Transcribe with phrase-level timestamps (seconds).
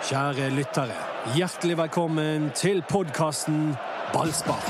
[0.00, 0.94] Kjære lyttere,
[1.36, 3.74] hjertelig velkommen til podkasten
[4.14, 4.62] Ballspar.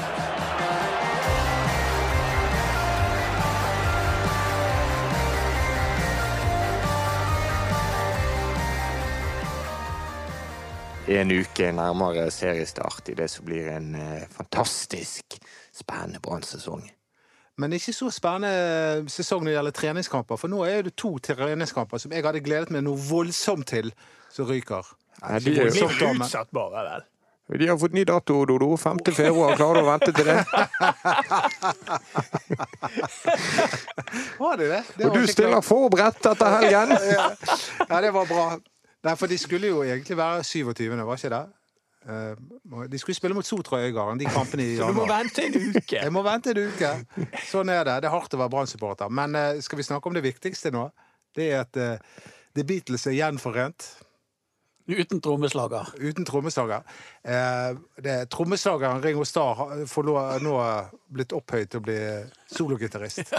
[11.06, 15.38] En uke nærmere seriestart i det som blir en eh, fantastisk
[15.70, 16.90] spennende Brann-sesong.
[17.54, 20.42] Men ikke så spennende sesong når det gjelder treningskamper.
[20.42, 23.94] For nå er det to treningskamper som jeg hadde gledet meg noe voldsomt til,
[24.34, 24.96] som ryker.
[25.22, 27.06] Ja, de er jo- blir da, Utsatt bare, vel.
[27.58, 28.76] De har fått ny dato, Dodo.
[28.76, 28.98] 5.
[29.12, 29.56] februar.
[29.58, 30.44] Klarer du å vente til det?
[34.38, 34.82] Var det det?
[34.96, 36.94] det Og du stiller forberedt etter helgen!
[37.90, 38.44] Ja, det var bra.
[39.02, 41.42] Nei, for de skulle jo egentlig være 27., var ikke det?
[42.06, 42.34] Eh,
[42.92, 45.96] De skulle spille mot Sotra Øygarden, de kampene i Så du må vente en uke.
[45.98, 46.92] Jeg må vente en uke.
[47.50, 47.96] Sånn er det.
[48.04, 49.10] Det er hardt å være Brann-supporter.
[49.10, 50.86] Men eh, skal vi snakke om det viktigste nå?
[51.36, 51.98] Det er at eh,
[52.54, 53.90] The Beatles er gjenforent.
[54.90, 55.86] Uten trommeslager.
[56.00, 56.82] Uten trommeslager.
[57.22, 60.54] Eh, Trommeslageren Ringo Starr har- får nå, nå
[61.14, 61.98] blitt opphøyd til å bli
[62.50, 63.22] sologitarist.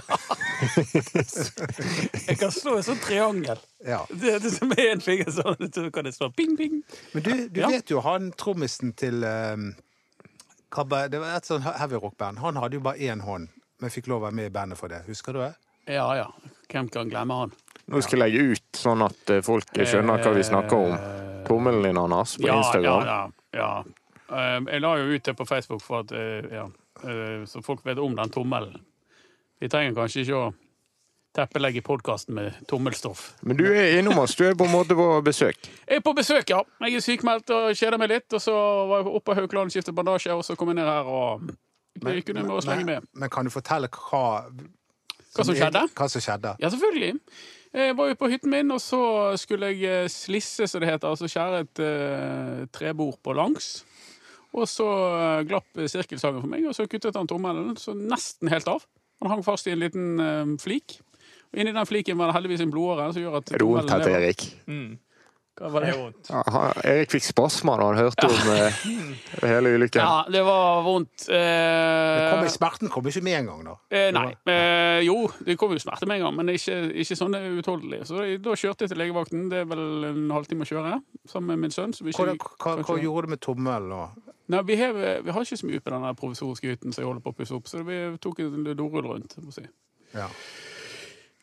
[2.28, 3.60] Jeg kan slå en sånn triangel.
[3.86, 4.04] Ja.
[4.10, 6.82] Det, det som er en finger sånn, så kan jeg slå ping, ping.
[7.14, 7.70] Men du, du Ja.
[7.74, 9.58] vet jo han trommisen til eh,
[10.72, 12.40] Kabba- Det var et sånn heavy rock-band.
[12.40, 13.50] Han hadde jo bare én hånd,
[13.82, 15.02] men fikk lov å være med i bandet for det.
[15.10, 15.54] Husker du det?
[15.92, 16.30] Ja, ja.
[16.72, 17.52] Hvem kan glemme han?
[17.92, 20.94] Nå skal jeg legge ut, sånn at eh, folk skjønner hva vi snakker om.
[21.48, 23.06] Tommelen din, Anders, på Ja, Instagram.
[23.06, 23.60] ja, ja.
[23.60, 23.84] ja.
[24.32, 26.66] Eh, Jeg la jo ut det på Facebook for at, eh, ja,
[27.04, 28.82] eh, så folk vet om den tommelen.
[29.62, 30.54] Vi trenger kanskje ikke å
[31.36, 33.34] teppelegge podkasten med tommelstoff.
[33.44, 34.36] Men du er innom oss.
[34.36, 35.56] Du er på en måte på besøk.
[35.88, 36.64] Jeg er på besøk, ja.
[36.82, 38.34] Jeg er sykmeldt og kjeder meg litt.
[38.34, 38.52] Og så
[38.90, 41.52] var jeg oppe på Haukeland, skiftet bandasje, og så kom jeg ned her og
[42.02, 43.08] jeg kunne med å slenge med.
[43.14, 44.48] men kan du fortelle hva
[45.36, 45.86] Hva som skjedde?
[45.96, 46.56] Hva som skjedde?
[46.60, 47.22] Ja, selvfølgelig.
[47.72, 49.02] Jeg var jo på hytten min, og så
[49.40, 51.08] skulle jeg eh, slisse, som det heter.
[51.08, 53.70] Altså skjære et uh, trebord på langs.
[54.52, 58.68] Og så eh, glapp sirkelsagen for meg, og så kuttet han tommelen så nesten helt
[58.68, 58.84] av.
[59.24, 61.00] Han hang fast i en liten uh, flik.
[61.52, 64.20] Og inni den fliken var det heldigvis en blodåre som gjør at til lever.
[64.20, 64.46] Erik?
[64.68, 65.11] Hva
[65.60, 66.14] var det?
[66.30, 70.00] Ja, han- Erik fikk spasmer da han hørte om eh, hele ulykken.
[70.02, 71.26] Ja, det var vondt.
[71.28, 73.76] Det kom, Eh, smerten kom ikke med en gang, da.
[73.92, 74.36] Eh, nei.
[74.48, 78.06] Eh, jo, det kom jo smerte med en gang, men ikke, ikke sånn utholdelig.
[78.08, 79.50] Så da, da kjørte jeg til legevakten.
[79.52, 81.94] Det er vel en halvtime å kjøre sammen med min sønn.
[81.94, 83.92] Så vi Hva, hva, hva gjorde du med tommelen?
[83.92, 84.10] og-
[84.52, 84.92] Nei, vi, har,
[85.24, 87.56] vi har ikke så mye på den provisoriske hytten som jeg holder på å pusse
[87.56, 89.38] opp, så vi tok en dorull rundt.
[89.40, 89.70] må jeg si.
[90.14, 90.28] Ja.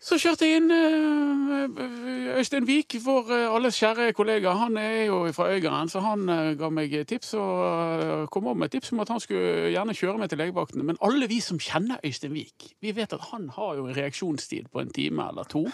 [0.08, 4.54] Så kjørte jeg inn eh, Øystein Vik, vår eh, alles kjære kollega.
[4.56, 8.72] Han er jo fra Øygarden, så han eh, ga meg tips og kom opp med
[8.72, 10.86] tips om at han skulle gjerne kjøre meg til legevakten.
[10.88, 14.72] Men alle vi som kjenner Øystein Vik, vi vet at han har jo en reaksjonstid
[14.72, 15.66] på en time eller to.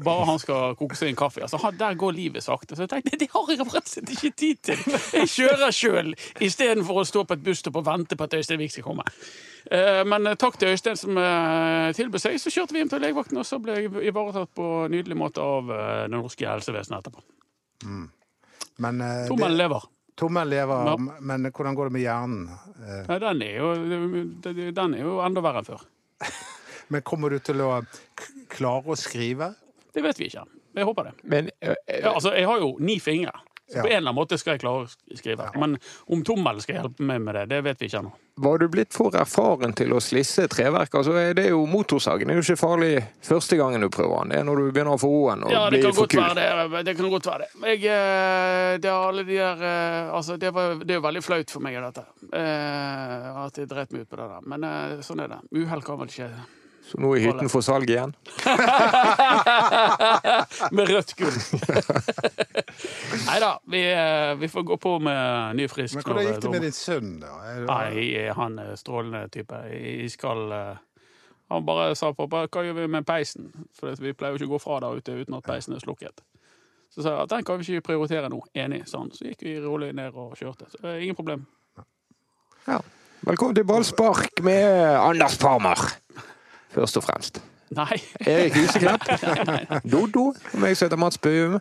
[0.00, 1.42] Bare han skal koke seg en kaffe.
[1.42, 2.76] Altså, han, der går livet sakte.
[2.78, 4.78] Så jeg tenkte det har jeg rett og slett ikke tid til.
[5.18, 8.72] Jeg kjører sjøl istedenfor å stå på et busstopp og vente på at Øystein Vik
[8.72, 9.04] skal komme.
[9.70, 12.38] Eh, Men eh, takk til Øystein som eh, tilbød seg.
[12.40, 15.68] Så kjørte vi hjem til legevakten, og så ble jeg ivaretatt på nydelig måte av
[15.74, 17.24] eh, det norske helsevesenet etterpå.
[18.80, 19.88] Men eh, Tommelen det- lever.
[20.20, 20.96] Tommel lever, Ja.
[21.20, 22.42] men hvordan går det med hjernen?
[23.08, 23.68] Nei, den er jo,
[24.44, 25.84] den er jo enda verre enn før.
[26.92, 27.68] Men kommer du til å
[28.52, 29.54] klare å skrive?
[29.94, 30.44] Det vet vi ikke.
[30.76, 31.12] Jeg håper det.
[31.24, 33.32] Men eh, Ja, altså, jeg har jo ni fingre.
[33.70, 33.82] Så Ja.
[33.82, 35.44] på en eller annen måte skal jeg klare å skrive.
[35.54, 35.76] Men
[36.10, 38.10] om tommelen skal hjelpe meg med det, det vet vi ikke ennå.
[38.42, 40.90] var du blitt for erfaren til å slisse treverk?
[40.90, 44.28] Altså, er jo Motorsagen det er jo ikke farlig første gangen du prøver den.
[44.30, 46.20] Det er når du begynner å få roen og Ja, blir for kul.
[46.20, 46.84] Ja, det.
[46.84, 47.80] Det kan godt være det.
[47.80, 51.74] Jeg, eh, det de der Altså, det, var, det er jo veldig flaut for meg,
[51.74, 52.04] dette.
[52.32, 54.40] At jeg dreit meg ut på det der.
[54.50, 54.66] Men
[55.02, 55.40] sånn er det.
[55.54, 56.32] Uhell kan vel ikke
[56.86, 58.12] Så nå er hytten for salg igjen?
[60.76, 61.36] Med rødt gull.
[63.26, 65.98] Nei da, vi, eh, vi får gå på med ny frisk.
[65.98, 67.32] Men hvordan gikk det eh, med din sønn, da?
[67.68, 67.92] Nei,
[68.36, 69.56] han er strålende type.
[69.70, 70.80] Jeg skal eh,
[71.50, 73.50] Han bare sa pappa, hva gjør vi med peisen?
[73.78, 76.16] For vi pleier jo ikke å gå fra der ute uten at peisen er slukket.
[76.90, 78.40] Så sa jeg at den kan vi ikke prioritere nå.
[78.58, 78.84] Enig.
[78.90, 79.12] Sånn.
[79.14, 80.66] Så gikk vi rolig ned og kjørte.
[80.72, 81.46] Så ingen problem.
[82.66, 82.80] Ja.
[83.20, 85.78] Velkommen til ballspark med Anders Parmar,
[86.74, 87.40] først og fremst.
[87.70, 88.00] Nei.
[88.26, 89.04] Erik Huseklepp.
[90.58, 91.60] Meg som heter Mats Bøum.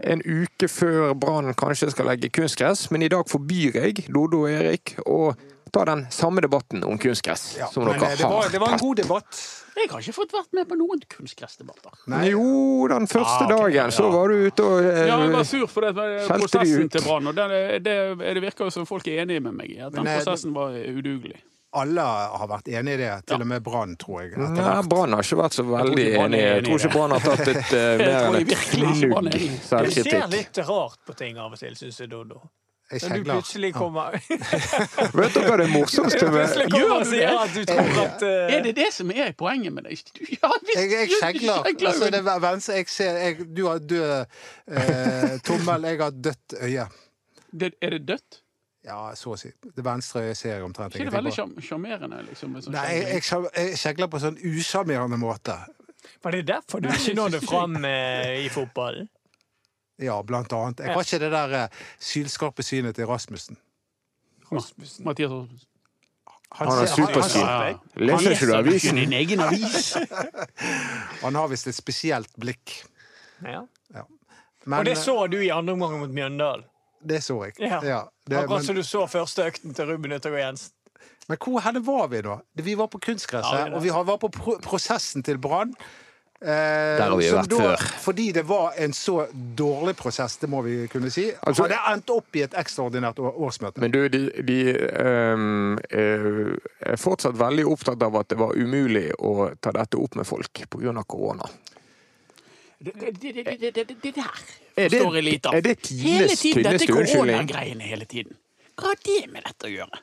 [0.00, 4.52] En uke før Brann kanskje skal legge kunstgress, men i dag forbyr jeg Dodo og
[4.54, 5.34] Erik å
[5.70, 8.48] ta den samme debatten om kunstgress Ja, som men dere eh, det var, har.
[8.54, 9.42] det var en god debatt.
[9.76, 11.92] Jeg har ikke fått vært med på noen kunstgressdebatter.
[12.26, 15.46] Jo, den første Ah, okay, dagen så var du ute og eh, Ja, jeg var
[15.46, 17.28] sur for det, de prosessen til Brann.
[17.30, 17.46] Og det,
[17.86, 17.94] det,
[18.24, 20.56] det virker jo som folk er enige med meg i at den Men, eh, prosessen
[20.56, 21.38] var udugelig.
[21.72, 23.10] Alle har vært enig i det.
[23.30, 24.32] Til og med Brann, tror jeg.
[24.36, 24.80] Ja.
[24.82, 26.40] Brann har ikke vært så veldig enig.
[26.42, 29.36] Jeg tror ikke Brann har tatt et uh, mer enn et knugg
[29.68, 30.08] selvkritikk.
[30.08, 32.40] Du ser litt rart på ting av og til, syns jeg, Dodo.
[32.90, 34.16] Jeg Når du plutselig kommer
[35.20, 37.28] Vet dere hva det morsomste med Gjør du det?
[37.30, 38.30] at du tror at uh...
[38.56, 40.00] Er det det som er poenget med det?
[40.34, 41.60] Ja, hvis, Jeg, jeg kjegler.
[41.68, 46.18] kjegler Altså, det er venstre, jeg ser, jeg, du har død eh, tommel, jeg har
[46.18, 46.88] dødt øye.
[47.62, 48.39] Det- Er det dødt?
[48.86, 49.50] Ja, så å si.
[49.60, 52.22] Det venstre ser jeg omtrent ikke det ingenting veldig sjarmerende?
[52.30, 55.56] Liksom, sånn Nei, jeg, jeg, jeg kjegler på sånn usjarmerende måte.
[56.24, 59.08] Var det derfor du ikke nådde fram eh, i fotballen?
[60.00, 60.80] Ja, blant annet.
[60.80, 63.60] Jeg har ikke det der eh, sylskarpe synet til Rasmussen.
[64.50, 65.66] Mathias Rasmussen.
[66.58, 67.44] Han har ser- supersyn.
[67.44, 67.76] Ja, ja.
[68.08, 68.96] Leser ikke du avisen?
[68.98, 69.92] Din egen avis.
[71.22, 72.80] Han har visst et spesielt blikk.
[73.44, 73.62] Ja.
[74.66, 76.64] Men Og det så du i andre omgang mot Mjøndalen.
[77.00, 77.56] Det så jeg.
[77.58, 77.80] Ja.
[77.84, 80.72] Ja, det, Akkurat som du så første økten til Ruben Yttergård Jensen.
[81.28, 82.38] men hvor henne var vi da?
[82.54, 85.74] Vi var på kunstgresset, Ja, og vi var på pro prosessen til Brann.
[86.40, 87.82] Eh, har vi vært da, før.
[88.00, 89.26] Fordi det var en så
[89.56, 93.78] dårlig prosess, det må vi kunne si, Altså- hadde endt opp i et ekstraordinært årsmøte.
[93.78, 99.12] Men du, de, de ehm, eh, er fortsatt veldig opptatt av at det var umulig
[99.18, 101.04] å ta dette opp med folk pga.
[101.04, 101.44] korona.
[102.84, 104.22] Det, det, det, det, det, det der
[104.76, 105.54] Er det- forstår jeg lite av.
[105.54, 107.82] er det tidenes tynneste unnskyldning?
[107.84, 108.36] hele tiden.
[108.76, 110.00] Hva har det med dette å gjøre?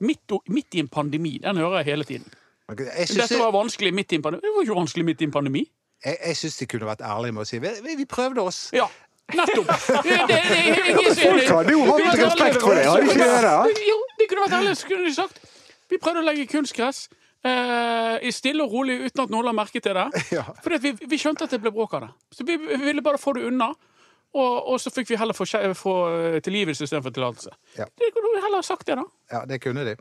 [0.00, 1.38] Midt, midt i en pandemi.
[1.42, 2.30] Den hører jeg hele tiden.
[2.70, 4.42] Dette var vanskelig midt i en pandemi.
[4.46, 5.64] Det var ikke vanskelig midt i en pandemi.
[6.04, 8.70] jeg, jeg syns de kunne vært ærlige med å si vi, vi, prøvde oss.
[8.72, 8.86] Ja,
[9.34, 9.68] nettopp.
[9.68, 9.82] Er.
[11.18, 13.88] Folk hadde jo hatt respekt for det, hadde de ikke det?
[13.88, 15.42] Jo, de kunne vært ærlige, så kunne de sagt
[15.90, 17.08] Vi prøvde å legge kunstgress
[17.46, 20.08] eh, i stille og rolig uten at noen la merke til det.
[20.36, 20.44] Ja.
[20.62, 22.10] For vi, vi skjønte at det ble bråk av det.
[22.36, 23.72] Så vi ville bare få det unna.
[24.30, 27.54] Og, og så fikk vi heller få, få eh, tilgivelse istedenfor tillatelse.
[27.78, 27.88] Ja.
[27.98, 29.06] De kunne vi heller sagt det, da.
[29.32, 29.96] Ja, det kunne de.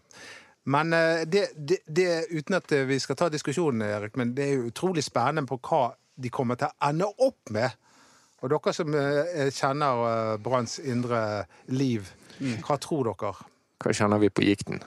[0.69, 4.59] Men eh, det, det, det, uten at vi skal ta diskusjonen, Erik, men det er
[4.59, 5.87] jo utrolig spennende på hva
[6.19, 7.73] de kommer til å ende opp med.
[8.39, 8.93] Og dere som
[9.51, 12.05] kjenner Branns indre liv,
[12.63, 13.33] hva tror dere?
[13.83, 14.79] Hva kjenner vi på gikten?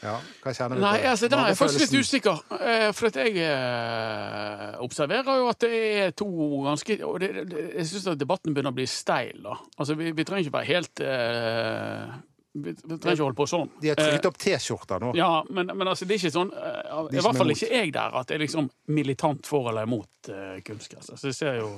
[0.00, 1.10] Ja, hva kjenner du Nei, på?
[1.10, 2.40] altså, den er jeg faktisk litt usikker.
[2.56, 6.30] Eh, For jeg eh, observerer jo at det er to
[6.64, 9.42] ganske og det, det, Jeg syns at debatten begynner å bli steil.
[9.44, 9.58] da.
[9.76, 12.16] Altså, Vi, vi trenger ikke være helt uh,
[12.52, 13.68] vi, vi trenger ikke holde på sånn.
[13.82, 15.12] De har trykt opp T-skjorter nå.
[15.20, 18.20] Ja, men, men altså, det er ikke sånn I hvert er fall ikke jeg der
[18.22, 21.12] at jeg er liksom militant for eller imot uh, kunstgress.
[21.12, 21.74] Så jeg ser jo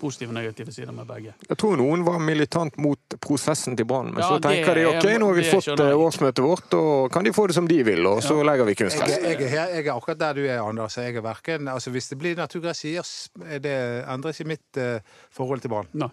[0.00, 1.32] positive og negative sider med begge.
[1.48, 4.90] Jeg tror noen var militant mot prosessen til Brann, men Ja, så tenker det de
[4.98, 5.80] ok, nå har vi fått jeg.
[5.80, 8.74] eh, årsmøtet vårt, og kan de få det som de vil, og så legger vi
[8.74, 9.16] Jeg, kunstgress.
[9.22, 10.96] jeg, her- jeg er akkurat der du er, Anders.
[10.96, 13.76] Jeg er verken altså Hvis det blir naturgress, i er det
[14.08, 15.00] endrer ikke mitt uh,
[15.30, 15.88] forhold til Brann.
[15.94, 16.08] Nei.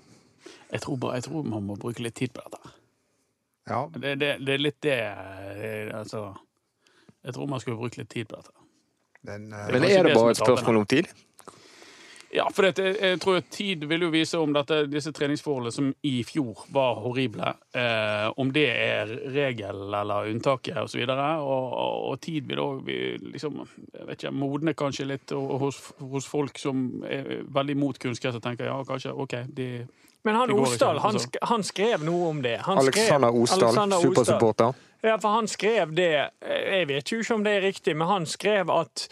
[0.71, 2.71] Jeg tror, bare, jeg tror man må bruke litt tid på dette.
[3.69, 6.33] Ja, Det, det, det er litt det eh, Altså
[7.23, 8.51] Jeg tror man skulle bruke litt tid på dette.
[9.23, 11.07] den, eh, Men er det det bare et spørsmål om tid?
[12.33, 16.15] Ja, for dette, jeg tror tid vil jo vise om dette, disse treningsforholdene som i
[16.25, 21.03] fjor var horrible, eh, om det er regel eller unntaket osv.
[21.05, 22.89] Og, og, og, og tid vil òg
[23.35, 23.59] liksom,
[23.93, 28.45] jeg vet ikke, modne kanskje litt hos, hos folk som er veldig mot kunstgress og
[28.47, 29.67] tenker ja, kanskje OK, de
[30.25, 31.27] Men han Osdal, han, altså.
[31.27, 32.55] sk han skrev noe om det.
[32.65, 34.09] Han Alexander skrev- Osdal, Alexander Osdal.
[34.15, 34.73] supersupporter.
[35.03, 38.07] Ja, for han skrev det eh, Jeg vet jo ikke om det er riktig, men
[38.07, 39.05] han skrev at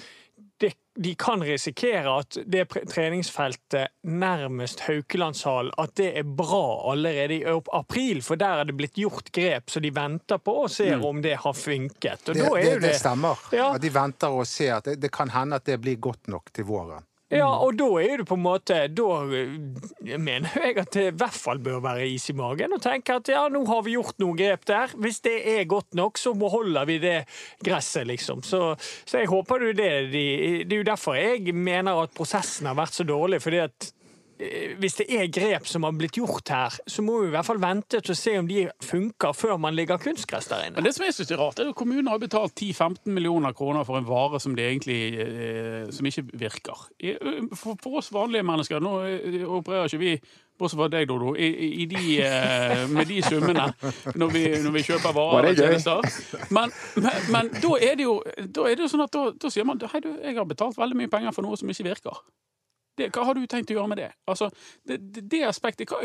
[0.61, 7.57] det, de kan risikere at det treningsfeltet nærmest Haukelandshallen at det er bra allerede i
[7.74, 11.21] april, for der er det blitt gjort grep, så de venter på og ser om
[11.24, 12.25] det har funket.
[12.25, 13.39] Det, er det, det stemmer.
[13.55, 13.71] Ja.
[13.75, 16.53] At de venter og ser at det, det kan hende at det blir godt nok
[16.53, 17.07] til våren.
[17.31, 21.15] Ja, og da er det på en måte Da eh, mener jeg at det i
[21.15, 24.19] hvert fall bør være is i magen og tenke at ja, nå har vi gjort
[24.19, 24.91] noen grep der.
[25.00, 27.15] Hvis det er godt nok, så beholder vi det
[27.63, 28.43] gresset, liksom.
[28.43, 32.77] Så, så jeg håper jo det Det er jo derfor jeg mener at prosessen har
[32.79, 33.41] vært så dårlig.
[33.41, 33.91] fordi at
[34.81, 37.60] hvis det er grep som har blitt gjort her, så må vi i hvert fall
[37.62, 40.79] vente til å se om de funker før man ligger kunstgress der inne.
[40.79, 43.86] Men det som jeg synes er rart, er at kommunen har betalt 10-15 millioner kroner
[43.88, 46.88] for en vare som, det egentlig, eh, som ikke virker.
[47.55, 50.15] For, for oss vanlige mennesker, nå eh, opererer ikke vi
[50.62, 53.63] Bortsett fra deg, Dodo, i, i- i de, eh, med de summene
[54.19, 56.51] når vi, når vi kjøper varer og tjenester.
[56.53, 56.69] Men,
[57.01, 59.65] men, men da er det jo, da er det jo sånn at da, da sier
[59.65, 62.21] man hei, du, jeg har betalt veldig mye penger for noe som ikke virker.
[62.98, 64.10] Det, hva har du tenkt å gjøre med det?
[64.27, 64.50] Altså,
[64.88, 66.01] det, det, det aspektet hva,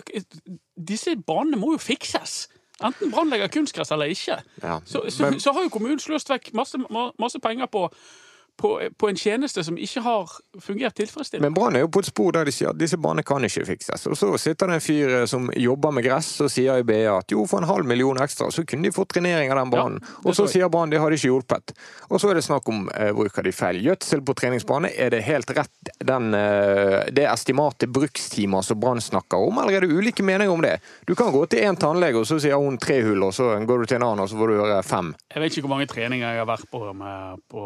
[0.77, 2.47] Disse banene må jo fikses.
[2.85, 4.37] Enten brannlegger kunstgress eller ikke.
[4.63, 6.79] Ja, Så, så, men- så har jo kommunen sløst vekk masse,
[7.19, 7.87] masse penger på,
[8.57, 11.51] på, på en tjeneste som ikke har fungert tilfredsstillende.
[11.51, 13.67] Men Brann er jo på et spor der de sier at disse banene kan ikke
[13.69, 14.07] fikses.
[14.09, 17.05] Og så sitter det en fyr eh, som jobber med gress og sier i BA
[17.13, 20.01] at jo, for en halv million ekstra, så kunne de fått trenering av den banen.
[20.03, 21.77] Ja, og så sier Brann har de ikke hjulpet.
[22.09, 24.93] Og så er det snakk om eh, bruker de feil gjødsel på treningsbane.
[24.97, 29.87] Er det helt rett den, eh, det estimatet brukstimer som Brann snakker om, eller er
[29.87, 30.79] det ulike meninger om det?
[31.07, 33.83] Du kan gå til én tannlege, og så sier hun tre hull, og så går
[33.85, 35.15] du til en annen, og så får du høre fem.
[35.35, 37.65] Jeg vet ikke hvor mange treninger jeg har vært på med, på,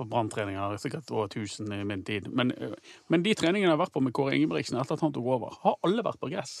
[0.00, 0.76] på branntreninger.
[0.82, 2.26] Sikkert over 1000 i min tid.
[2.32, 2.74] Men, øh,
[3.12, 5.54] men de treningene jeg har vært på med Kåre Ingebrigtsen etter at han tok over,
[5.64, 6.58] har alle vært på gress.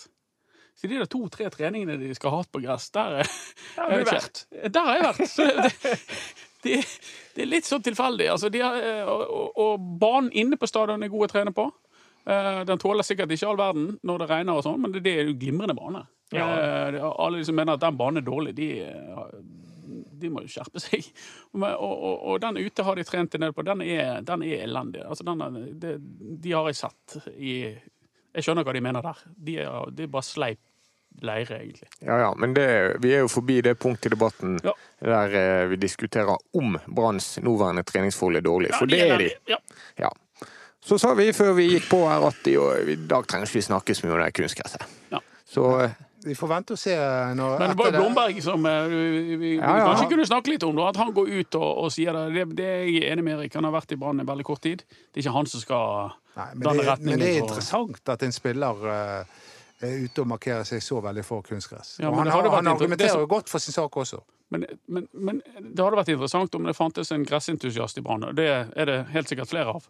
[0.78, 3.32] Så de to-tre treningene de skal ha hatt på gress, der, er-
[3.76, 4.44] Der har du vært.
[4.72, 5.28] Der har jeg vært.
[5.28, 5.98] Så det,
[6.64, 6.78] det,
[7.34, 8.30] det er litt sånn tilfeldig.
[8.32, 11.66] Altså, de har, øh, og, og, banen inne på stadion er god å trene på.
[12.28, 15.28] Eh, Den tåler sikkert ikke all verden når det regner og sånn, men det, er
[15.30, 16.04] jo glimrende bane.
[16.36, 16.46] Ja.
[16.46, 19.22] Eh, Alle som mener at den banen er dårlig, de, eh,
[20.20, 21.06] de må jo skjerpe seg.
[21.54, 23.64] Og, og, og den ute har de trent en del på.
[23.66, 25.02] Den er, den er elendig.
[25.02, 25.94] Altså, den er, det,
[26.44, 29.22] de har jeg sett i Jeg skjønner hva de mener der.
[29.34, 30.60] De er, det er bare sleip
[31.26, 31.88] leire, egentlig.
[32.06, 32.66] Ja ja, men det,
[33.02, 34.72] vi er jo forbi det punktet i debatten Ja.
[35.02, 38.70] der eh, vi diskuterer om Branns nåværende treningsforhold er dårlig.
[38.78, 39.30] For Ja, det er de.
[39.50, 39.58] Ja.
[39.96, 40.10] Ja.
[40.80, 42.54] Så sa vi før vi gikk på her at i,
[43.10, 44.86] dag trenger ikke vi snakke så mye om det kunstgresset.
[45.12, 45.20] Ja.
[45.44, 46.94] Så eh, Vi får vente og se
[47.38, 49.84] når Men det var jo Blomberg som eh, vi, vi, Ja, ja.
[49.88, 50.74] kanskje kunne snakke litt om.
[50.76, 52.44] Da, at han går ut og, og sier det.
[52.58, 52.66] det.
[52.66, 53.54] Er jeg enig med Erik.
[53.56, 54.82] Han har vært i Brann i veldig kort tid.
[54.88, 58.22] Det er ikke han som skal Nei, men, danne det, men det er interessant at
[58.26, 59.24] en spiller uh,
[59.80, 61.96] er ute og markerer seg så veldig for kunstgress.
[62.02, 64.20] Ja, og han, har- han argumenterer som- godt for sin sak også.
[64.50, 68.24] Men, men, men det hadde vært interessant om det fantes en gressentusiast i Brann.
[68.28, 69.88] og Det er det helt sikkert flere av.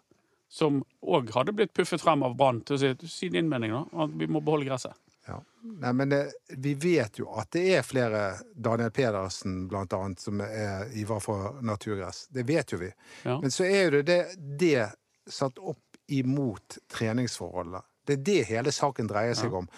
[0.50, 3.84] Som òg hadde blitt puffet frem av Brann til å si, si din mening, da.
[4.04, 4.92] At vi må beholde gresset.
[5.28, 5.42] Ja.
[5.62, 6.20] Nei, men det,
[6.56, 8.22] vi vet jo at det er flere,
[8.54, 12.24] Daniel Pedersen blant annet, som er ivrer for naturgress.
[12.32, 12.88] Det vet jo vi.
[13.28, 13.36] Ja.
[13.42, 14.24] Men så er jo det, det,
[14.58, 17.82] det satt opp imot treningsforholdene.
[18.06, 19.68] Det er det hele saken dreier seg om.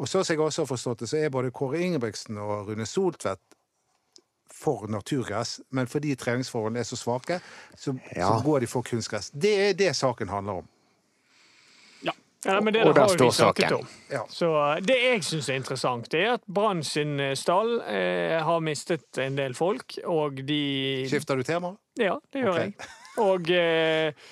[0.00, 2.86] Og så som jeg også har forstått det, så er både Kåre Ingebrigtsen og Rune
[2.88, 3.42] Soltvedt
[4.52, 7.40] for naturgress, men fordi treningsforholdene er så svake,
[7.74, 8.28] så, Ja.
[8.28, 9.30] så går de for kunstgress.
[9.34, 10.68] Det er det saken handler om.
[12.44, 12.60] Ja.
[12.60, 13.86] Men det Og der står saken.
[14.10, 14.24] Ja.
[14.28, 18.62] Så eh, Det jeg syns er interessant, er at Brann sin eh, stall eh, har
[18.64, 20.62] mistet en del folk, og de
[21.10, 21.76] Skifter du tema?
[22.00, 22.72] Ja, det gjør okay.
[22.72, 22.90] jeg.
[23.22, 24.30] Og eh,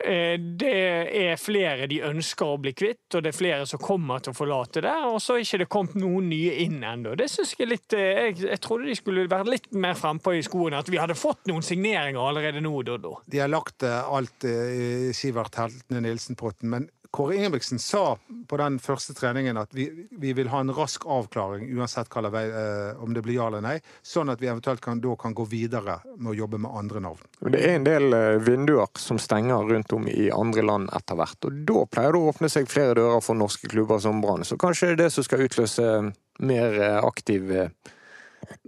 [0.00, 0.72] eh, det
[1.20, 4.38] er flere de ønsker å bli kvitt, og det er flere som kommer til å
[4.40, 4.96] forlate det.
[5.12, 7.14] Og så er ikke det kommet noen nye inn ennå.
[7.20, 10.80] Det synes jeg litt jeg, jeg trodde de skulle vært litt mer frempå i skoene.
[10.82, 13.20] At vi hadde fått noen signeringer allerede nå, Doddo.
[13.30, 18.18] De har lagt alt i Sivert Heltene Nilsen-potten, men Kåre Ingebrigtsen sa
[18.48, 22.42] på den første treningen at vi, vi vil ha en rask avklaring uansett hva vei,
[22.44, 25.46] eh, om det blir ja eller nei, sånn at vi eventuelt kan, da kan gå
[25.48, 27.22] videre med å jobbe med andre navn.
[27.40, 31.48] Det er en del eh, vinduer som stenger rundt om i andre land etter hvert.
[31.48, 34.44] Og da pleier det å åpne seg flere dører for norske klubber som Brann.
[34.44, 35.86] Så kanskje det er det som skal utløse
[36.44, 37.70] mer eh, aktiv eh,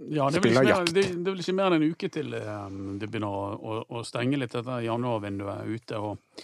[0.08, 2.10] Ja, det er, vel ikke mer, det, det er vel ikke mer enn en uke
[2.16, 2.64] til eh,
[2.96, 6.00] det begynner å, å, å stenge litt dette januarvinduet ute.
[6.00, 6.40] Og,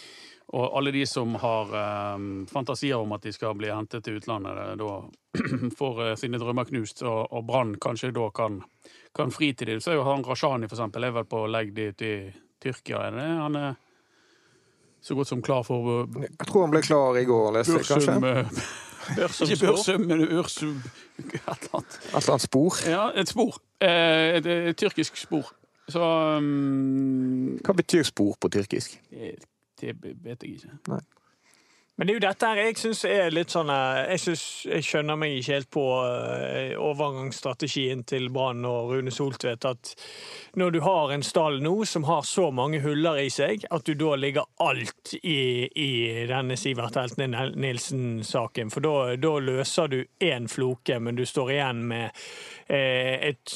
[0.52, 2.18] og alle de som har eh,
[2.50, 4.90] fantasier om at de skal bli hentet til utlandet, eh, da
[5.78, 8.60] får eh, sine drømmer knust, og, og Brann kanskje da kan,
[9.16, 9.80] kan fri til dem.
[9.80, 12.14] Så er jo han Rashani, for eksempel, er vel på legg dit i
[12.62, 13.06] Tyrkia.
[13.08, 13.30] Er det?
[13.40, 13.74] Han er
[15.04, 17.88] så godt som klar for uh, Jeg tror han ble klar i går, leste jeg
[17.88, 18.14] kanskje.
[18.20, 20.78] Børsum eh, Ikke Børsum, men Ørsum
[21.18, 21.98] Et eller annet.
[21.98, 22.78] Et eller annet spor.
[22.88, 23.58] Ja, et spor.
[23.84, 25.52] Eh, et, et tyrkisk spor.
[25.88, 28.96] Så um, Hva betyr spor på tyrkisk?
[29.84, 31.02] Det, vet jeg ikke.
[31.96, 34.86] Men det er jo dette her jeg syns er litt sånn eh, Jeg, synes, jeg
[34.86, 39.66] skjønner meg ikke helt på eh, overgangsstrategien til Brann og Rune Soltvedt.
[39.70, 39.92] At
[40.58, 43.94] når du har en stall nå som har så mange huller i seg, at du
[43.98, 45.92] da ligger alt i, i
[46.30, 48.74] denne Sivert Helten Nilsen-saken.
[48.74, 52.10] For da, da løser du én floke, men du står igjen med
[52.66, 53.54] eh, et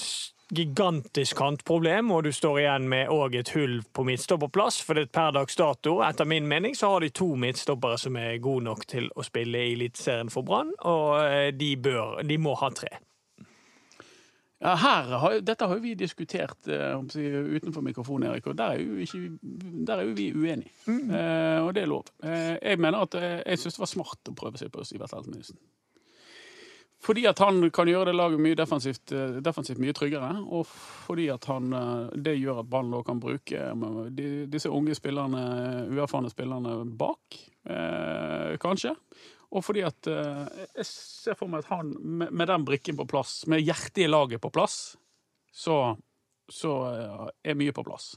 [0.55, 4.81] gigantisk kantproblem, og du står igjen med òg et hull på midtstopperplass.
[4.87, 8.41] For det per dags dato, etter min mening, så har de to midtstoppere som er
[8.43, 12.57] gode nok til å spille i Eliteserien for Brann, og eh, de bør De må
[12.59, 12.99] ha tre.
[14.59, 18.97] Ja, her har, dette har vi diskutert eh, utenfor mikrofonen, Erik, og der er jo,
[19.05, 19.21] ikke,
[19.87, 20.73] der er jo vi uenige.
[20.89, 22.11] Eh, og det er lov.
[22.25, 25.15] Eh, jeg mener at eh, jeg syns det var smart å prøve seg på Sivert
[25.15, 25.61] Helten Nilsen.
[26.99, 31.29] Fordi at han kan gjøre det laget mye defensivt, eh, defensivt mye tryggere, og fordi
[31.31, 36.81] at han, eh, det gjør at Brann kan bruke eh, disse unge spillerne, uerfarne spillerne
[36.99, 37.39] bak,
[37.71, 38.97] eh, kanskje.
[39.55, 43.07] Og fordi at eh, jeg ser for meg at han med, med den brikken på
[43.09, 44.97] plass, med hjertet i laget på plass,
[45.55, 45.97] så
[46.49, 48.15] så eh, er mye på plass.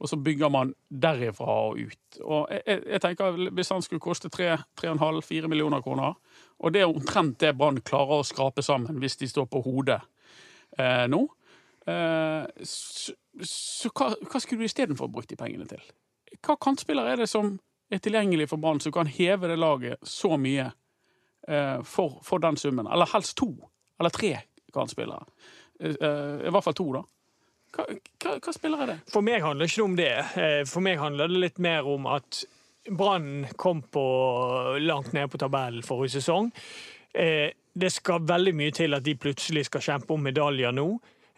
[0.00, 2.18] Og så bygger man derifra og ut.
[2.24, 6.14] Og jeg, jeg- tenker Hvis han skulle koste 3-3,5-4 millioner kroner,
[6.58, 10.00] og det er omtrent det Brann klarer å skrape sammen hvis de står på hodet
[10.78, 11.20] eh, nå,
[11.86, 13.14] eh, så,
[13.46, 15.82] så hva, hva skulle du istedenfor brukt de pengene til?
[16.42, 17.54] Hva kantspiller er det som
[17.90, 20.66] er tilgjengelig for Brann, som kan heve det laget så mye
[21.48, 22.90] eh, for, for den summen?
[22.90, 23.52] Eller helst to,
[24.00, 24.34] eller tre
[24.74, 25.24] kantspillere.
[25.80, 27.04] Eh, eh, I hvert fall to, da.
[27.78, 27.84] Hva,
[28.24, 28.96] hva, hva spiller er det?
[29.12, 30.12] For meg handler det ikke om det.
[30.42, 32.42] Eh, For meg handler det litt mer om at
[32.88, 34.02] Brann kom på
[34.82, 36.50] langt ned på tabellen forrige sesong.
[37.14, 40.88] Eh, Det skal veldig mye til at de plutselig skal kjempe om medaljer nå.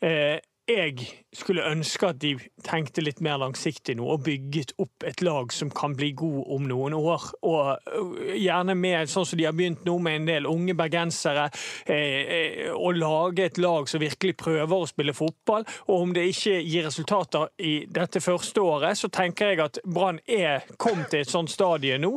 [0.01, 0.39] Eh,
[0.71, 1.03] Jeg
[1.37, 2.33] skulle ønske at de
[2.67, 6.67] tenkte litt mer langsiktig nå og bygget opp et lag som kan bli god om
[6.67, 7.27] noen år.
[7.47, 11.47] Og øh, gjerne med, sånn som de har begynt nå, med en del unge bergensere.
[11.87, 15.67] Eh, eh, lage et lag som virkelig prøver å spille fotball.
[15.87, 20.19] Og om det ikke gir resultater i dette første året, så tenker jeg at Brann
[20.27, 22.17] er kommet til et sånt stadie nå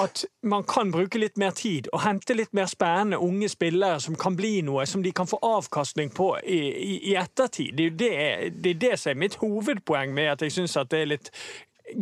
[0.00, 4.16] at man kan bruke litt mer tid og hente litt mer spennende unge spillere som
[4.18, 7.76] kan bli noe som de kan få avkastning på i, i, i ettertid.
[7.76, 10.76] Det er jo det, det er det som er mitt hovedpoeng med at jeg syns
[10.80, 11.30] at det er litt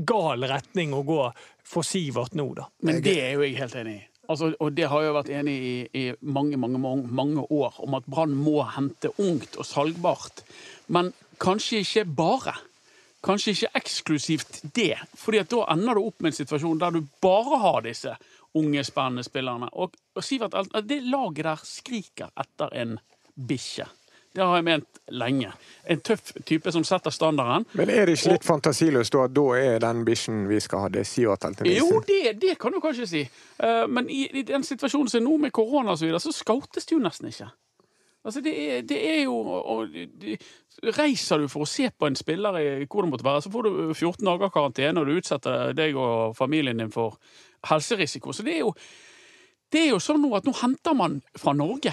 [0.08, 1.20] gal retning å gå
[1.66, 2.68] for Sivert nå, da.
[2.86, 4.02] Men det er jo jeg helt enig i.
[4.30, 7.96] Altså, og det har jeg vært enig i i mange, mange, mange, mange år, om
[7.98, 10.44] at Brann må hente ungt og salgbart.
[10.94, 11.10] Men
[11.42, 12.54] kanskje ikke bare.
[13.22, 14.96] Kanskje ikke eksklusivt det.
[15.14, 18.14] fordi at da ender du opp med en situasjon der du bare har disse
[18.54, 19.68] unge, spennende spillerne.
[19.72, 20.54] Og, og Sivert,
[20.84, 22.98] det laget der skriker etter en
[23.34, 23.86] bikkje.
[24.32, 25.52] Det har jeg ment lenge.
[25.84, 27.66] En tøff type som setter standarden.
[27.76, 30.92] Men er det ikke litt fantasiløst da at da er den bikkjen vi skal ha,
[30.92, 31.80] det sier Sivert-alternativet?
[31.82, 33.24] Jo, det, det kan du kanskje si.
[33.60, 36.32] Uh, men i, i den situasjonen som er nå med korona og så videre, så
[36.32, 37.50] scoutes det jo nesten ikke.
[38.22, 39.88] Altså, det er, det er jo og,
[40.22, 40.36] de,
[40.96, 43.66] Reiser du for å se på en spiller i hvor det måtte være, så får
[43.66, 47.18] du 14 dager karantene, og du utsetter deg og familien din for
[47.68, 48.32] helserisiko.
[48.32, 48.72] Så det er jo,
[49.74, 51.92] det er jo sånn nå at nå henter man fra Norge.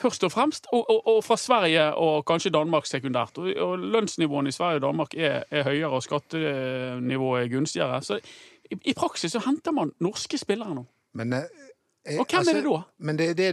[0.00, 3.36] Først og fremst, og, og, og fra Sverige og kanskje Danmark sekundært.
[3.38, 8.00] Og, og lønnsnivåene i Sverige og Danmark er, er høyere, og skattenivået er gunstigere.
[8.02, 8.20] Så
[8.70, 10.86] i, i praksis så henter man norske spillere nå.
[11.20, 11.44] Men, eh,
[12.06, 12.80] eh, Og hvem er det da?
[12.98, 13.50] Men det, det,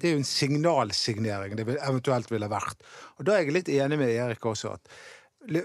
[0.00, 2.82] det er jo en signalsignering det eventuelt ville vært.
[3.18, 4.74] Og da er jeg litt enig med Erik også.
[4.74, 5.62] at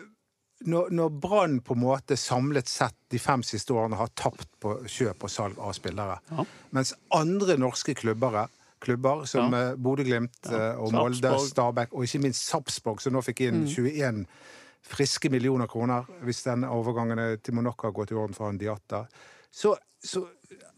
[0.67, 4.75] når, når Brann på en måte samlet sett de fem siste årene har tapt på
[4.91, 6.45] kjøp og salg av spillere, Ja.
[6.75, 8.49] mens andre norske klubber,
[8.82, 9.72] klubber som Ja.
[9.72, 14.26] eh, Bodø-Glimt eh, og Molde, Stabæk og ikke minst Sarpsborg, som nå fikk inn 21
[14.89, 18.58] friske millioner kroner hvis den overgangen er til Monaco har gått i orden for han
[18.58, 19.04] Diatta,
[19.52, 20.22] så, så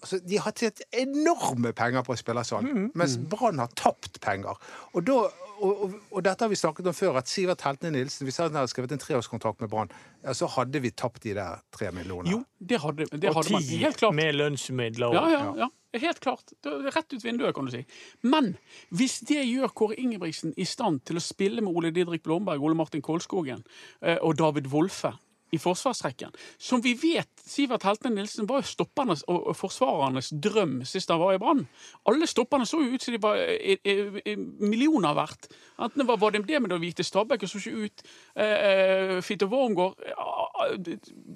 [0.02, 4.18] altså, De har tjent enorme penger på å spille sånn, mm, mens Brann har tapt
[4.24, 4.58] penger.
[4.96, 5.20] Og, da,
[5.62, 8.56] og, og, og dette har vi snakket om før, at Sivert Heltene Nilsen Hvis han
[8.58, 12.34] hadde skrevet en treårskontrakt med Brann, ja, så hadde vi tapt de der tre millionene.
[12.34, 13.70] Jo, det hadde, det Og hadde man.
[13.86, 14.16] Helt klart.
[14.18, 15.14] med lønnsmidler.
[15.14, 15.70] Ja, ja, ja.
[15.94, 16.54] Helt klart.
[16.64, 17.82] Rett ut vinduet, kan du si.
[18.24, 18.54] Men
[18.96, 22.78] hvis det gjør Kåre Ingebrigtsen i stand til å spille med Ole Didrik Blomberg, Ole
[22.80, 23.66] Martin Kolskogen
[24.00, 25.12] eh, og David Wolfe
[25.52, 30.78] i forsvarsrekken, som vi vet Sivert Heltene Nilsen var jo stoppernes og og forsvarernes drøm
[30.88, 31.66] sist han var i Brann.
[32.08, 35.50] Alle stopperne så jo ut som de var eh, eh, millioner verdt.
[35.82, 38.06] Enten var Vadim Demidov, Hvite Stabæk, så ikke ut.
[38.36, 40.00] Eh, Fito Wormgård,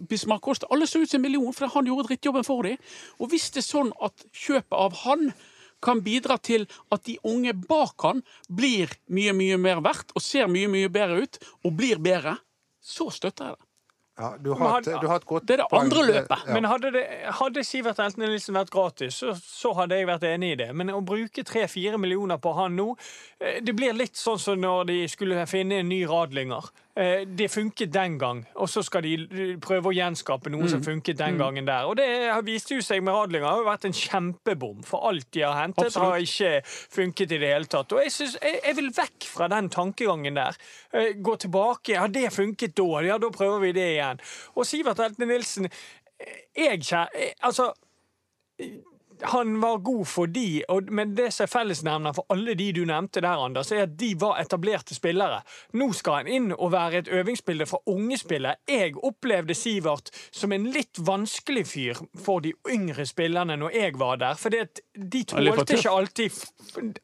[0.09, 0.69] Bismarck Kosta.
[0.71, 2.79] Alle så ut som en million, for han gjorde drittjobben for dem.
[3.19, 5.29] Og hvis det er sånn at kjøpet av han
[5.85, 10.49] kan bidra til at de unge bak han blir mye, mye mer verdt og ser
[10.51, 12.37] mye, mye bedre ut, og blir bedre,
[12.81, 13.65] så støtter jeg det.
[14.15, 15.89] Ja, du, har et, du har et godt Det er det poeng.
[15.89, 16.43] andre løpet.
[16.47, 16.53] Ja.
[16.55, 17.03] Men hadde, det,
[17.35, 20.69] hadde Sivert Elten Nilsen vært gratis, så, så hadde jeg vært enig i det.
[20.71, 22.93] Men å bruke tre-fire millioner på han nå,
[23.43, 26.71] eh, det blir litt sånn som når de skulle finne en ny Radlinger.
[26.97, 31.17] Eh, Det funket den gang, og så skal de prøve å gjenskape noe som funket
[31.19, 31.83] den gangen der.
[31.89, 32.07] Og det
[32.47, 35.89] viste jo seg med Radlinger har jo vært en kjempebom, for alt de har hentet
[35.89, 36.07] Absolutt.
[36.07, 36.61] har ikke
[36.95, 37.91] funket i det hele tatt.
[37.91, 40.55] Og jeg, synes, jeg, jeg vil vekk fra den tankegangen der.
[40.93, 41.97] Eh, Gå tilbake.
[41.97, 42.87] Ja, det funket da?
[43.03, 44.23] Ja, da prøver vi det igjen.
[44.55, 45.65] Og Sivert Heltene Nilsen,
[46.19, 47.73] eh, jeg kjæ- eh, Altså
[49.21, 52.83] han var god for de, og, men det som er fellesnevner for alle de du
[52.87, 55.41] nevnte der, Anders, er at de var etablerte spillere.
[55.73, 58.59] Nå skal han inn og være et øvingsbilde fra unge spillere.
[58.69, 64.21] Jeg opplevde Sivert som en litt vanskelig fyr for de yngre spillerne når jeg var
[64.21, 64.39] der.
[64.39, 66.41] For de tålte ikke alltid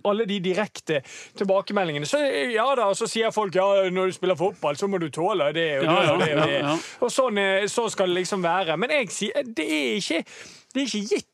[0.05, 1.01] alle de direkte
[1.37, 2.05] tilbakemeldingene.
[2.05, 2.21] Så
[2.51, 5.51] ja da, og så sier folk ja, når du spiller fotball, så må du tåle
[5.55, 6.31] det og det og det.
[6.35, 6.79] Og, det.
[7.01, 8.77] og sånn, eh, så skal det liksom være.
[8.79, 10.23] Men jeg sier det er ikke
[10.71, 11.30] det er ikke gitt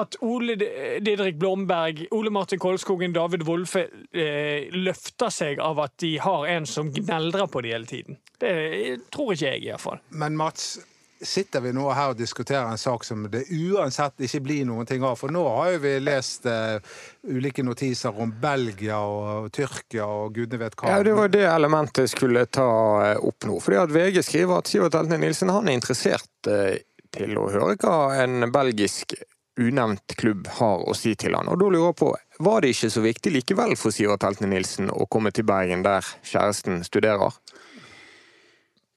[0.00, 0.56] at Ole
[1.04, 6.66] Didrik Blomberg, Ole Martin Kolskogen, David Wolfe eh, løfter seg av at de har en
[6.68, 8.18] som gneldrer på de hele tiden.
[8.40, 8.56] Det
[9.14, 10.02] tror ikke jeg, iallfall.
[10.14, 10.74] Men Mats,
[11.24, 15.04] sitter vi nå her og diskuterer en sak som det uansett ikke blir noen ting
[15.06, 15.16] av?
[15.20, 16.76] For nå har jo vi lest uh,
[17.30, 20.96] ulike notiser om Belgia og Tyrkia og gudene vet hva.
[20.96, 22.70] Ja, Det var det elementet skulle ta
[23.10, 23.60] eh, opp nå.
[23.64, 26.74] Fordi at VG skriver at Sivert Eltene Nilsen han er interessert uh,
[27.14, 29.14] til å høre hva en belgisk
[29.60, 31.48] unevnt klubb har å si til han.
[31.50, 32.14] Og da lurer jeg på,
[32.44, 36.02] Var det ikke så viktig likevel for Sivert Heltne Nilsen å komme til Bergen, der
[36.26, 37.36] kjæresten studerer?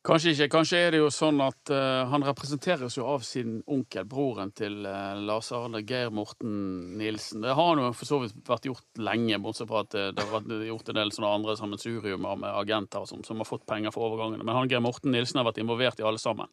[0.07, 0.47] Kanskje ikke.
[0.53, 4.85] Kanskje er det jo sånn at uh, han representeres jo av sin onkel, broren til
[4.87, 6.53] uh, Lars Arne, Geir Morten
[6.95, 7.43] Nilsen.
[7.43, 10.23] Det har han jo for så vidt vært gjort lenge, bortsett fra at uh, det
[10.23, 13.91] har vært gjort en del sånne andre sammensuriumer med agenter som, som, har fått penger
[13.91, 14.47] for overgangene.
[14.47, 16.47] Men han Geir Morten Nilsen har vært involvert i alle sammen.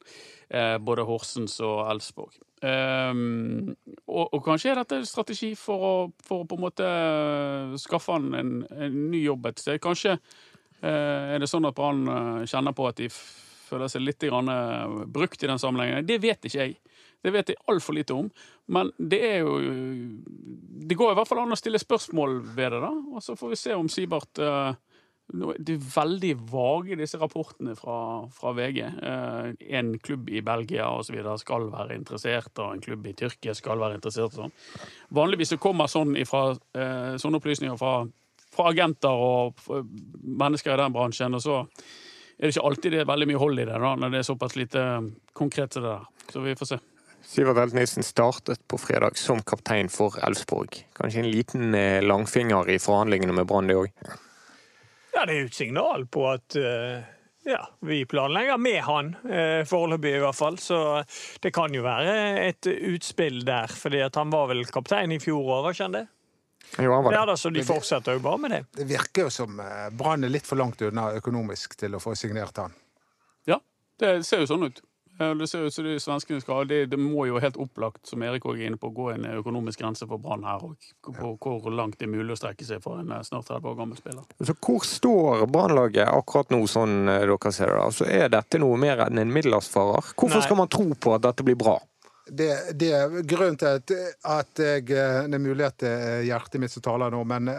[0.84, 2.34] både Horsens og Elfsborg.
[2.64, 3.74] Um,
[4.06, 6.90] og, og, kanskje er dette en strategi for å, for å på en måte
[7.82, 9.80] skaffe han en, en ny jobb et sted.
[9.84, 10.18] Kanskje
[10.84, 12.02] er det sånn at Brann
[12.44, 14.26] kjenner på at de føler seg litt
[15.08, 16.04] brukt i den sammenhengen.
[16.04, 16.74] Det vet ikke jeg.
[17.24, 18.28] Det vet jeg altfor lite om.
[18.72, 19.56] Men det er jo
[20.84, 22.92] Det går i hvert fall an å stille spørsmål ved det, da.
[23.16, 24.76] Og så får vi se om Sibert uh,
[25.24, 27.96] Det er veldig vage, disse rapportene fra,
[28.34, 28.80] fra VG.
[28.84, 29.46] Eh,
[29.78, 33.80] en klubb i Belgia og så skal være interessert, og en klubb i Tyrkia skal
[33.80, 34.36] være interessert.
[34.36, 34.52] Sånn.
[35.16, 38.02] Vanligvis så kommer sånn ifra, eh, sånne opplysninger fra,
[38.54, 41.34] fra agenter og mennesker i den bransjen.
[41.34, 41.62] og så
[42.38, 44.26] er det ikke alltid det er veldig mye hold i det, da, når det er
[44.26, 46.10] såpass lite um, konkret som det der.
[46.32, 46.78] Så vi får se.
[47.24, 50.82] Sivert Helt Nilsen startet på fredag som kaptein for Elfsborg.
[50.98, 53.88] Kanskje en liten eh, langfinger i forhandlingene med Brann, det òg?
[55.14, 57.04] Ja, det er jo et signal på at uh,
[57.46, 60.58] ja, vi planlegger med han, uh, foreløpig i hvert fall.
[60.58, 60.78] Så
[61.44, 62.16] det kan jo være
[62.48, 66.06] et utspill der, fordi han var vel kaptein i fjor òg, var ikke han det?
[66.78, 67.18] Jo, han var det.
[67.18, 68.62] Ja, da, så de fortsetter jo bare med det.
[68.72, 72.16] Det virker jo som eh, Brann er litt for langt unna økonomisk til å få
[72.18, 72.74] signert han.
[73.46, 73.60] Ja,
[74.00, 74.82] det ser jo sånn ut.
[75.18, 78.46] Det ser ut som de svenskene skal det, det må jo helt opplagt, som Erik
[78.48, 80.64] også er inne på, gå en økonomisk grense for Brann her.
[80.64, 83.70] Og på hvor langt det er mulig å strekke seg for en eh, snart 30
[83.70, 84.26] år gammel spiller.
[84.42, 87.80] Så Hvor står Brannlaget akkurat nå, sånn eh, dere ser det?
[87.84, 90.14] Altså, er dette noe mer enn en middelhavsfarer?
[90.16, 90.46] Hvorfor Nei.
[90.48, 91.78] skal man tro på at dette blir bra?
[92.24, 93.90] det, det, er grunnen til at,
[94.24, 97.50] at jeg, det er mulig at det er hjertet mitt som taler nå, men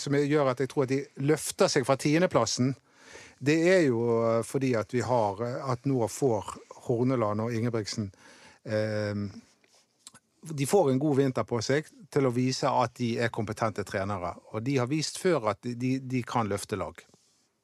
[0.00, 2.72] som gjør at jeg tror at de løfter seg fra tiendeplassen,
[3.38, 4.02] det er jo
[4.44, 5.38] fordi at vi har
[5.72, 6.50] At nå får
[6.90, 9.22] Horneland og Ingebrigtsen uh,
[10.56, 14.34] De får en god vinter på seg til å vise at de er kompetente trenere.
[14.54, 16.96] Og de har vist før at de, de kan løfte lag.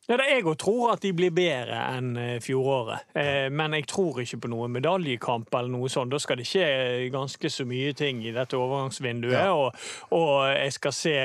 [0.06, 3.08] Ja, Jeg òg tror at de blir bedre enn eh, fjoråret.
[3.18, 6.12] Eh, men jeg tror ikke på noen medaljekamp eller noe sånt.
[6.14, 9.34] Da skal det skje ganske så mye ting i dette overgangsvinduet.
[9.34, 9.50] Ja.
[9.50, 9.74] Og,
[10.14, 11.16] og, jeg skal se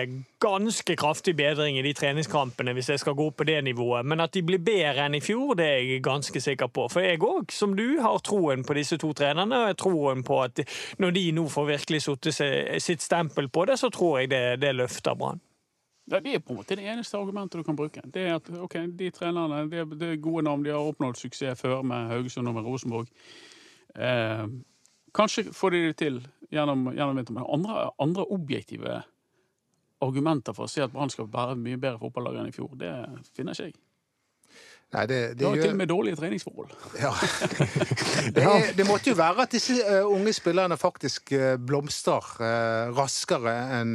[0.41, 4.07] ganske kraftig bedring i de treningskampene hvis jeg skal gå på det nivået.
[4.09, 6.87] Men at de blir bedre enn i fjor, det er jeg ganske sikker på.
[6.89, 9.61] For jeg òg, som du, har troen på disse to trenerne.
[9.61, 10.65] Og jeg troen på at
[10.97, 15.13] når de nå får virkelig sitt stempel på det, så tror jeg det, det løfter
[15.13, 15.45] Brann.
[16.11, 18.01] Ja, det er på en måte det eneste argumentet du kan bruke.
[18.03, 21.61] Det er at ok, De trenerne det, det er gode navn, de har oppnådd suksess
[21.61, 23.07] før med Haugesund og med Rosenborg.
[23.95, 24.43] Eh,
[25.15, 26.19] kanskje får de det til
[26.51, 29.01] gjennom, gjennom vinteren, men andre, andre, objektive
[30.01, 32.91] argumenter for å si at Brann skal være mye bedre fotballag enn i fjor, det
[33.35, 33.79] finner ikke jeg.
[34.91, 35.63] Nei, det, det, det har gjør...
[35.63, 36.71] til og med dårlige treningsforhold.
[36.99, 37.11] Ja.
[38.35, 43.53] det, det, måtte jo være at disse uh, unge spillerne faktisk uh, blomstrer uh, raskere
[43.79, 43.93] enn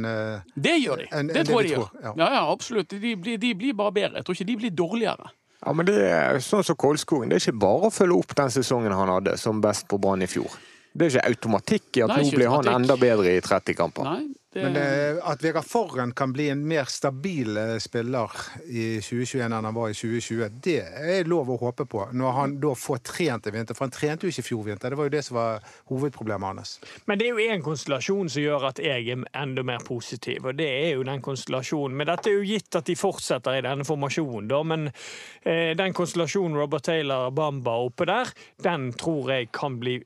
[0.55, 1.09] Det gjør de.
[1.13, 1.91] En, det tror jeg de gjør.
[2.01, 2.13] Ja.
[2.15, 2.31] ja.
[2.39, 2.89] ja, absolutt.
[2.89, 4.17] De blir, de blir, bare bedre.
[4.17, 5.29] Jeg tror ikke de blir dårligere.
[5.65, 7.29] Ja, men det er sånn som Kolskogen.
[7.29, 10.25] Det er ikke bare å følge opp den sesongen han hadde som best på Brann
[10.25, 10.49] i fjor.
[10.97, 14.07] Det er ikke automatikk i at Nei, nå blir han enda bedre i 30 kamper.
[14.07, 14.63] Nei, det...
[14.63, 18.33] Men det, at Vegard Forren kan bli en mer stabil eh, spiller
[18.65, 22.07] i 2021 enn han var i 2020, det er lov å håpe på.
[22.17, 23.77] Når han da får trent i vinter.
[23.77, 24.89] For han trente jo ikke i fjor vinter.
[24.93, 26.73] Det var jo det som var hovedproblemet hans.
[27.05, 30.57] Men det er jo én konstellasjon som gjør at jeg er enda mer positiv, og
[30.57, 31.97] det er jo den konstellasjonen.
[31.99, 34.65] Men dette er jo gitt at de fortsetter i denne formasjonen, da.
[34.65, 38.33] Men eh, den konstellasjonen Robert Taylor og Bamba oppe der,
[38.65, 39.99] den tror jeg kan bli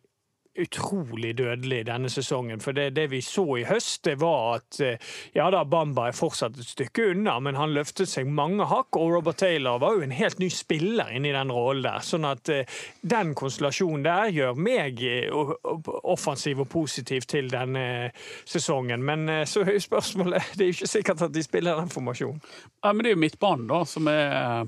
[0.60, 2.60] utrolig dødelig denne sesongen.
[2.60, 6.18] For det, det, vi så i høst, det var at eh, ja da, Bamba er
[6.18, 10.06] fortsatt et stykke unna, men han løftet seg mange hakk, og Robert Taylor var jo
[10.06, 12.04] en helt ny spiller inni den rollen der.
[12.06, 15.32] Sånn at eh, den konstellasjonen der gjør meg eh,
[16.04, 18.12] offensiv og positiv til denne
[18.44, 19.06] sesongen.
[19.08, 22.42] Men så er jo spørsmålet Det er jo ikke sikkert at de spiller den formasjonen.
[22.84, 24.68] Ja, men det er jo midtbanen, da, som er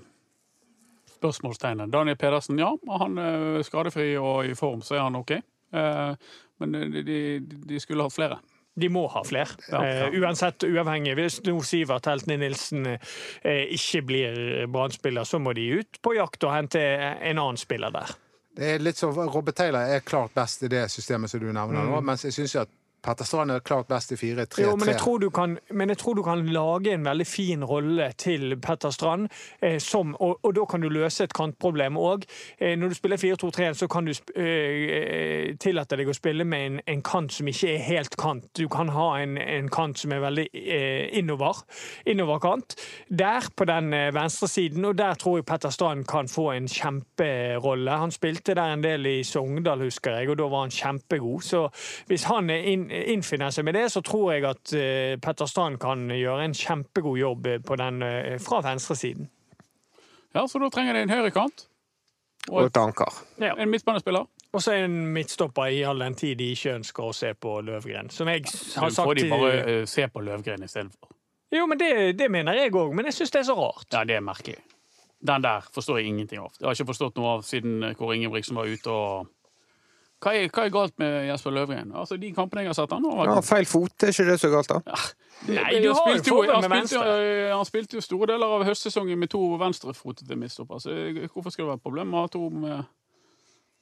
[1.17, 1.91] spørsmålstegnet.
[1.91, 5.35] Daniel Pedersen, ja, han er skadefri og i form, så er han OK.
[5.73, 7.19] Eh, Men de, de,
[7.67, 8.37] de skulle hatt flere.
[8.75, 9.57] De må ha flere.
[9.69, 11.13] Eh, uansett, uavhengig.
[11.19, 14.37] Hvis nå Sivert Heltene Nilsen uh, ikke blir
[14.73, 18.15] Brann-spiller, så må de ut på jakt og hente en annen spiller der.
[18.53, 21.85] Det er litt så, Robert Taylor er klart best i det systemet som du nevner
[21.89, 24.63] nå, mens jeg syns at Petter Strand er klart best i 4-3-3.
[24.79, 29.27] Men men jeg tror du kan lage en veldig fin rolle til Petter Strand,
[29.61, 32.23] eh, som, og, og da kan du løse et kantproblem òg.
[32.59, 36.65] Eh, når du spiller 4-2-3, så kan du sp- eh, tillate deg å spille med
[36.69, 38.47] en, en kant som ikke er helt kant.
[38.57, 41.63] Du kan ha en, en kant som er veldig eh, innover,
[42.07, 42.75] innoverkant.
[43.09, 46.67] Der på den eh, venstre siden, og der tror jeg Petter Strand kan få en
[46.71, 47.91] kjemperolle.
[48.05, 51.43] Han spilte der en del i Sogndal, husker jeg, og da var han kjempegod.
[51.43, 51.65] Så
[52.07, 55.79] hvis han er inn, innfinner seg med det, så tror jeg at eh, Petter Strand
[55.81, 59.29] kan gjøre en kjempegod jobb eh, på den eh, fra venstresiden.
[60.33, 61.67] Ja, Så da trenger de en høyrekant
[62.49, 63.19] Og et anker.
[63.39, 63.53] Ja.
[63.53, 64.25] en midtbanespiller.
[64.53, 68.09] Og så en midtstopper i all den tid de ikke ønsker å se på Løvgren.
[68.13, 71.09] Som jeg har Så får de bare uh, se på Løvgren istedenfor.
[71.53, 73.87] Jo, men det, det mener jeg òg, men jeg syns det er så rart.
[73.93, 74.59] Ja, det er merkelig.
[75.25, 76.53] Den der forstår jeg ingenting av.
[76.59, 79.32] Jeg har ikke forstått noe av siden Kåre Ingebrigtsen var ute og
[80.23, 81.91] hva er, hva er galt med Jesper Løvgren?
[81.99, 84.51] Altså, De kampene jeg har sett han har Ja, feil fot, er ikke det så
[84.53, 84.79] galt, da?
[85.49, 87.05] Nei, Han du har jo jo- han spilte,
[87.51, 90.79] han spilte jo store deler av høstsesongen med to venstrefotede midtstopper.
[90.79, 90.93] Så
[91.33, 92.85] hvorfor skal det være et problem med å ha to med,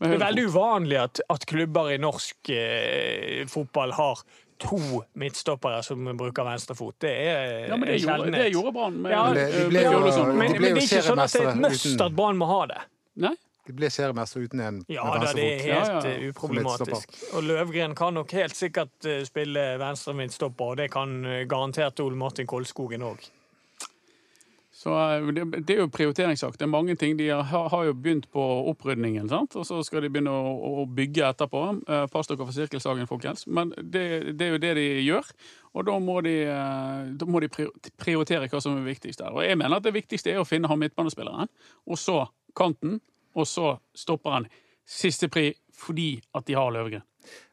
[0.01, 4.23] Det er veldig uvanlig at, at klubber i norsk eh, fotball har
[4.61, 4.79] to
[5.17, 6.95] midtstoppere som bruker venstrefot.
[7.01, 9.85] Det er Ja, men det gjorde, det gjorde Brann med Ja, de eh, ble
[10.33, 12.65] Men, men det er ikke sånn at det er et must at Brann må ha
[12.73, 12.81] det.
[13.21, 13.35] Nei?
[13.71, 16.13] De blir seriemester uten en Ja da, det er helt Ja, ja.
[16.13, 17.19] eh, uproblematisk.
[17.33, 21.99] Og Løvgren kan nok helt sikkert eh, spille venstre midtstopper, og det kan eh, garantert
[22.03, 23.31] Ole Martin Kolskogen òg.
[24.81, 26.55] Så eh, det, det er jo prioriteringssak.
[26.57, 27.17] Det er mange ting.
[27.19, 29.55] De har, har jo begynt på opprydningen, sant?
[29.59, 31.61] og så skal de begynne å, å bygge etterpå.
[31.85, 33.45] Eh, Pass dere for sirkelsagen, folkens.
[33.47, 34.05] Men det,
[34.39, 35.29] det er jo det de gjør.
[35.77, 37.51] Og da må de, eh, da må de
[38.01, 39.35] prioritere hva som er viktigst der.
[39.35, 41.51] Og jeg mener at det viktigste er å finne han midtbanespilleren,
[41.85, 42.23] og så
[42.57, 42.97] kanten,
[43.35, 44.47] og så stopper han
[44.87, 47.03] siste pri fordi at de har Løvgren.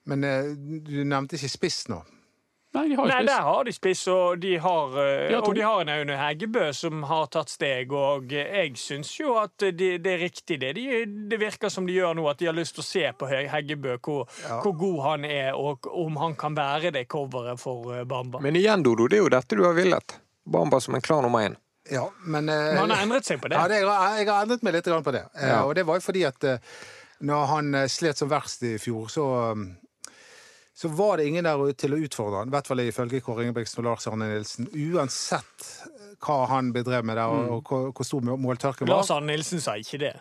[0.09, 2.03] Men eh, du nevnte ikke spiss nå.
[2.77, 5.55] Nei, de har Nei, der har de spiss, og de har, eh, De har og
[5.57, 7.93] de har en Aune Heggebø som har tatt steg.
[7.97, 10.75] Og jeg syns jo at det, det er riktig det.
[10.77, 10.85] De,
[11.33, 13.47] det virker som de gjør nå, at de har lyst til å se på He-
[13.49, 14.29] Heggebø, hvor,
[14.63, 18.43] hvor god han er, og om han kan være det coveret for eh, Bamba.
[18.45, 20.19] Men igjen, Dodo, det er jo dette du har villet.
[20.49, 21.57] Bamba som en klar nummer én.
[21.91, 23.59] Ja, men eh, Men han har endret seg på det.
[23.59, 25.25] Ja, det, jeg har endret meg litt på det.
[25.35, 25.65] Eh, Ja.
[25.65, 26.59] Og det var jo fordi at eh,
[27.21, 29.69] når han eh, slet som verst i fjor, så um,
[30.79, 33.81] så var det ingen der til å utfordre han, i hvert fall ifølge Kåre Ingebrigtsen
[33.83, 34.69] og Lars Arne Nilsen.
[34.71, 35.65] Uansett
[36.23, 39.01] hva han bedrev med der, og, og hvor, hvor stor måltørken var.
[39.01, 40.13] Lars Arne Nilsen sa ikke det,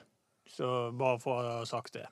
[0.50, 2.08] så bare for å ha sagt det.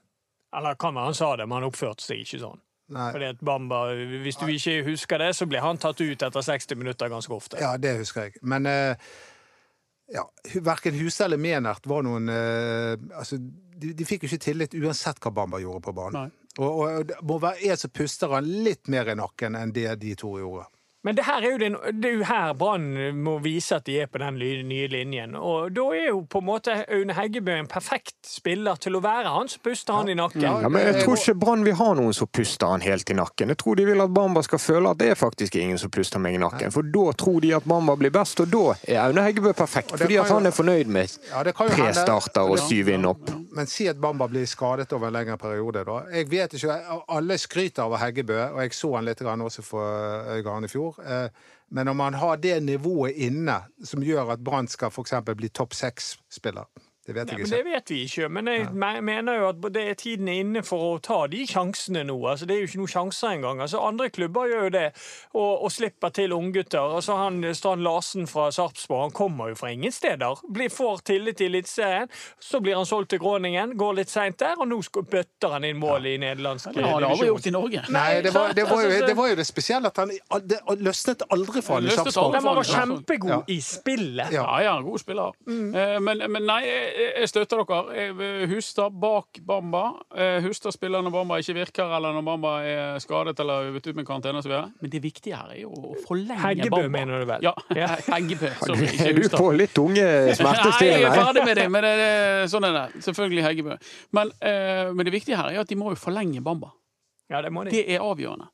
[0.56, 2.62] Eller kan være han sa det, men han oppførte seg ikke sånn.
[2.94, 3.80] Nei, Fordi at Bamba,
[4.22, 7.58] Hvis du ikke husker det, så blir han tatt ut etter 60 minutter ganske ofte.
[7.58, 8.38] ja, det husker jeg.
[8.46, 9.10] Men eh,
[10.14, 10.24] ja,
[10.62, 15.20] verken Huse eller Menert var noen eh, altså, de, de fikk jo ikke tillit uansett
[15.24, 16.28] hva Bamba gjorde på banen.
[16.28, 16.42] Nei.
[16.56, 19.90] Og, og det må være en som puster han litt mer i nakken enn det
[20.00, 20.70] de to gjorde.
[21.06, 22.86] Men det, her er jo den, det er jo her Brann
[23.22, 25.36] må vise at de er på den nye linjen.
[25.38, 29.30] Og da er jo på en måte Aune Heggebø en perfekt spiller til å være
[29.30, 30.42] han som puster han i nakken.
[30.42, 33.54] Ja, men jeg tror ikke Brann vil ha noen som puster han helt i nakken.
[33.54, 36.24] Jeg tror de vil at Bamba skal føle at det er faktisk ingen som puster
[36.24, 36.74] meg i nakken.
[36.74, 39.94] For da tror de at Bamba blir best, og da er Aune Heggebø perfekt.
[39.94, 43.06] Fordi at han er fornøyd med Ja, det kan jo tre starter og syv inn
[43.06, 43.30] opp.
[43.54, 45.86] Men si at Bamba blir skadet over en lengre periode.
[45.86, 46.02] da.
[46.18, 46.82] Jeg vet ikke,
[47.14, 50.95] Alle skryter av Heggebø, og jeg så han litt også for Øygarden i fjor.
[51.04, 51.30] Eh,
[51.70, 55.74] Men om man har det nivået inne som gjør at Brann skal eksempel bli topp
[55.74, 56.66] seks-spiller,
[57.06, 57.50] det vet Nei, men.
[57.50, 59.02] Det vet vi ikke, men jeg ja.
[59.06, 62.16] mener jo at det er tiden er inne for å ta de sjansene nå.
[62.26, 63.62] Altså, det er jo ikke noen sjanser engang.
[63.62, 64.86] Altså, andre klubber gjør jo det,
[65.36, 66.96] og, og slipper til unggutter.
[66.98, 70.42] Altså, han Strand Larsen fra Sarpsborg han kommer jo fra ingen steder.
[70.50, 72.10] Blir, får tillit i Eliteserien,
[72.42, 75.78] så blir han solgt til Groningen, går litt seint der, og nå bøtter han inn
[75.82, 77.86] mål i nederlandsk Det har aldri gjort i Norge.
[77.94, 80.14] Nei, det var, det, var jo, det var jo det spesielle at han
[80.46, 82.40] det løsnet aldri for han i Sarpsborg.
[82.40, 83.40] han var kjempegod Ja.
[83.52, 84.34] i spillet.
[84.34, 84.46] Ja.
[84.46, 85.34] Ja, ja, god spiller.
[85.48, 86.04] Mm.
[86.04, 86.62] Men, men nei,
[86.96, 87.80] jeg, jeg støtter dere.
[87.96, 89.82] Jeg- Hustad bak Bamba.
[90.16, 94.06] Eh, Hustad spiller når Bamba ikke virker, eller når Bamba er skadet eller ute med
[94.08, 94.54] karantene osv.
[94.82, 96.90] Men det viktige her er jo å forlenge Heggebø, Bamba.
[97.00, 97.46] mener du vel?
[97.46, 97.88] Ja, Ja.
[98.16, 98.50] Heggebø.
[98.66, 101.94] Sorry, ikke Er du på litt tunge Nei, jeg er ferdig med det, men det,
[102.02, 103.04] det, sånn er det.
[103.06, 103.78] Selvfølgelig Heggebø.
[104.18, 106.72] Men, eh, men det viktige her er at de må jo forlenge Bamba.
[107.30, 107.72] Ja, det må de.
[107.74, 108.48] Det er avgjørende.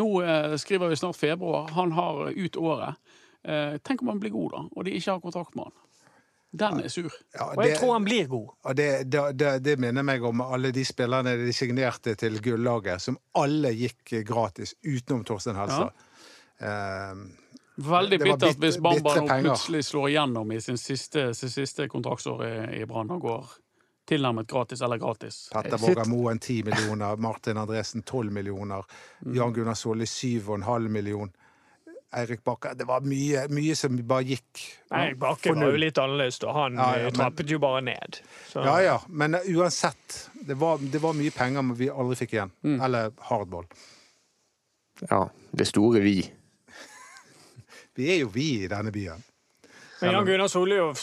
[0.00, 1.68] Nå eh, skriver vi snart februar.
[1.76, 2.96] Han har ut året.
[3.44, 5.74] Eh, tenk om han blir god, da, og de ikke har kontakt med han.
[6.54, 7.10] Den er sur.
[7.34, 8.48] Ja, Og jeg tror han blir god.
[8.62, 13.02] Og det, det, det, det minner meg om alle de spillerne de signerte til gullaget,
[13.02, 15.90] som alle gikk gratis, utenom Torstein Helstad.
[16.60, 17.24] Eh,
[17.76, 22.44] Veldig bittert bit- hvis Bamba nå plutselig slår igjennom i sin siste, sin siste kontraktsår
[22.46, 23.48] i, i Brann og går
[24.06, 25.48] tilnærmet gratis eller gratis.
[25.52, 28.84] Petter Sitt- Moen 10 millioner, Martin Andresen 12 millioner,
[29.26, 31.32] Jan Gunnar Solli 7,5 million.
[32.14, 34.60] Eirik Bakke Det var mye, mye som bare gikk.
[34.94, 36.52] Eirik Bakke var jo litt annerledes, da.
[36.54, 38.20] Han Ja, ja, eh, men- trappet jo bare ned.
[38.48, 40.30] Så, Ja ja, men uansett.
[40.46, 42.52] Det var, det var mye penger vi aldri fikk igjen.
[42.82, 43.66] Eller hardball.
[45.10, 46.20] Ja, det store vi.
[47.96, 49.22] Vi er jo vi i denne byen.
[50.00, 50.98] Men Jan Gunnar Solli og,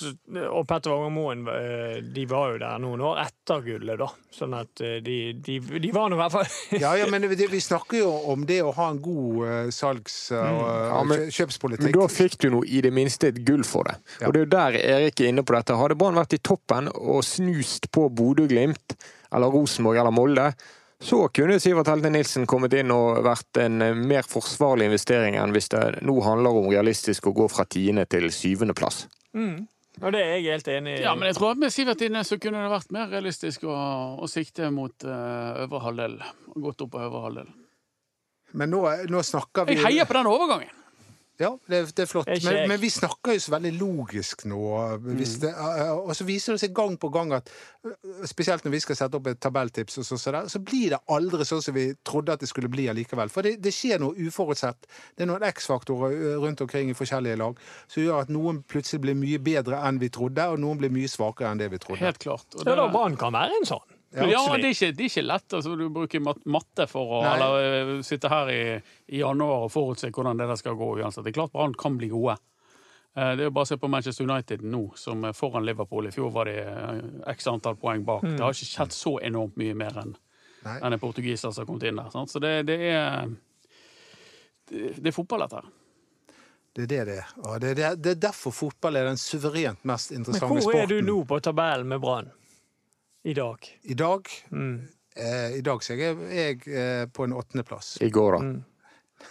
[0.51, 4.07] og Petter Våger eh, de var jo der noen år etter gullet, da.
[4.35, 6.49] Sånn at eh, de, de, de var nå i hvert fall
[6.83, 10.19] Ja, ja, men vi, vi snakker jo om det å ha en god uh, salgs-
[10.35, 11.87] og Ja, men- kjø- kjøpspolitikk.
[11.87, 13.95] Men da fikk du nå i det minste et gull for det.
[14.19, 14.27] Ja.
[14.27, 15.77] Og det er jo der Erik er inne på dette.
[15.79, 18.97] Hadde Brann vært i toppen og snust på Bodø-Glimt
[19.31, 20.49] eller Rosenborg eller Molde,
[21.01, 25.53] så kunne Sivert Helte Nilsen kommet inn og vært en eh, mer forsvarlig investering enn
[25.55, 29.07] hvis det nå handler om realistisk å gå fra tiende til syvendeplass.
[30.01, 31.01] Og det er jeg helt enig i.
[31.03, 33.77] Ja, men jeg tror at med Sivert inne så kunne det vært mer realistisk å,
[34.21, 36.15] å sikte mot uh, øvre halvdel.
[36.55, 37.49] Gått opp på øvre halvdel.
[38.57, 40.80] Men nå, nå snakker vi Jeg heier på den overgangen!
[41.39, 42.27] Ja, det, det er flott.
[42.27, 44.59] Er Men, men vi snakker jo så veldig logisk nå.
[45.17, 47.49] Hvis det, og så viser det seg gang på gang at
[48.29, 50.99] spesielt når vi skal sette opp et tabelltips, og så, så, der, så blir det
[51.09, 53.31] aldri sånn som vi trodde at det skulle bli allikevel.
[53.33, 54.85] For det, det skjer noe uforutsett.
[55.17, 59.17] Det er noen X-faktorer rundt omkring i forskjellige lag som gjør at noen plutselig blir
[59.17, 62.03] mye bedre enn vi trodde, og noen blir mye svakere enn det vi trodde.
[62.05, 62.45] Helt klart.
[62.53, 63.90] Og Ja, da det- Brann kan være en sånn.
[64.13, 64.25] Ja,
[64.57, 65.53] det, er ikke, det er ikke lett.
[65.55, 66.19] Altså, du bruker
[66.51, 68.61] matte for å eller, eh, sitte her i,
[69.07, 71.23] i januar og forutse hvordan det der skal gå uansett.
[71.23, 72.35] Det er klart Brann kan bli gode.
[73.15, 76.07] Eh, Det er jo bare å se på Manchester United nå, som er foran Liverpool.
[76.07, 78.21] I fjor var de eh, x antall poeng bak.
[78.27, 80.13] Det har ikke skjedd så enormt mye mer enn
[80.61, 82.11] enn en portugiser som har kommet inn der.
[82.13, 82.29] Sant?
[82.29, 83.31] Så det, det er
[84.69, 85.71] det, det er fotball, dette her.
[86.75, 87.31] Det er det det er.
[87.47, 90.55] Og det, er- det er derfor fotball er den suverent mest interessante sporten.
[90.55, 90.83] Men hvor sporten.
[90.83, 92.29] er du nå på tabellen med Brann
[93.23, 93.69] i dag?
[93.83, 94.87] I dag, Mm.
[95.15, 97.97] eh, I dag så er jeg, jeg eh, på en åttendeplass.
[98.01, 98.43] I går, da.
[98.47, 98.59] Mm.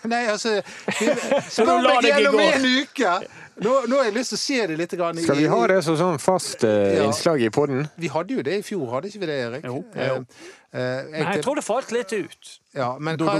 [0.06, 0.52] Nei, altså
[1.50, 3.14] Spør meg gjennom en uke!
[3.60, 4.92] Nå, nå har jeg lyst til å se det litt.
[4.96, 7.08] Grann i, Skal vi ha det som sånn fast eh, Ja.
[7.08, 7.88] innslag i podden?
[8.00, 9.66] Vi hadde jo det i fjor, hadde ikke vi det, Erik?
[9.66, 9.80] Jo.
[9.90, 10.14] jo.
[10.70, 12.52] eh, jeg, Nei, jeg tror det falt litt ut.
[12.78, 13.34] ja, men hva,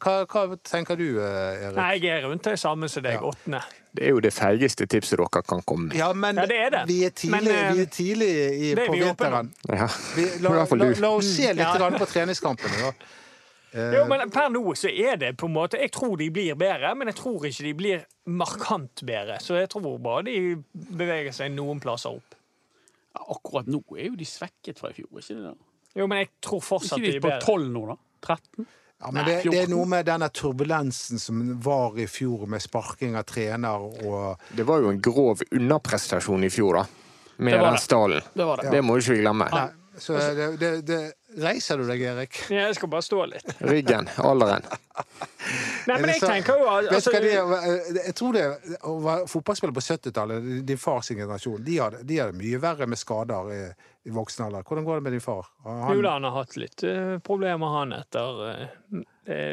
[0.00, 1.76] hva, hva tenker du, eh, Erik?
[1.76, 3.20] Nei, jeg er rundt det samme som deg.
[3.20, 3.60] Ja.
[3.94, 5.96] Det er jo det feigeste tipset dere kan komme med.
[6.00, 6.82] Ja, men Ja, det er det.
[6.88, 9.50] vi er tidlig, Men, eh, vi er tidlig i, er på vi vinteren.
[9.68, 9.88] Ja.
[10.16, 11.90] Vi, la, la, la, la oss se litt Ja.
[11.90, 12.92] på treningskampene, da.
[13.74, 16.54] Eh, Jo, men per nå så er det på en måte Jeg tror de blir
[16.54, 19.38] bedre, men jeg tror ikke de blir markant bedre.
[19.40, 22.34] Så jeg tror bare de beveger seg noen plasser opp.
[23.14, 25.42] Ja, akkurat nå er jo de svekket fra i fjor, ikke det?
[25.44, 25.54] da?
[25.96, 27.20] Jo, men jeg tror fortsatt de er bedre.
[27.20, 27.64] Ikke de på bedre.
[27.64, 27.96] 12 nå, da?
[28.22, 28.66] 13?
[29.02, 33.16] Ja, men det, det er noe med denne turbulensen som var i fjor, med sparking
[33.18, 36.86] av trener og Det var jo en grov underprestasjon i fjor, da.
[37.42, 37.82] Med Det var den det.
[37.82, 38.22] stallen.
[38.34, 38.70] Det det.
[38.70, 39.48] Det må du ikke glemme.
[39.50, 41.00] Nei, så det, det, det
[41.40, 42.36] Reiser du deg, Erik?
[42.50, 43.52] Ja, Jeg skal bare stå litt.
[43.70, 44.66] Ryggen, alderen.
[45.88, 48.42] Nei, men jeg tenker jo altså, det, jeg tror det
[48.88, 53.00] å være fotballspiller på 70-tallet, din fars generasjon, de hadde, de hadde mye verre med
[53.00, 53.60] skader i,
[54.08, 54.66] i voksen alder.
[54.68, 55.48] Hvordan går det med din far?
[55.64, 59.00] Han, Jo da, han har hatt litt uh, problemer, han, etter uh,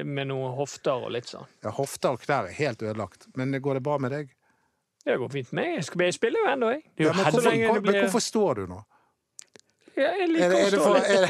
[0.04, 1.48] Med noen hofter og litt sånn.
[1.64, 3.30] ja, hofter og knær er helt ødelagt.
[3.38, 4.36] Men går det bra med deg?
[5.06, 5.80] Det går fint med.
[5.86, 6.82] Skal jeg spiller jo ennå, jeg.
[7.00, 8.82] Ja, men, hvorfor, det men hvorfor står du nå?
[10.00, 11.30] Ja, jeg Er liker det, å stå litt.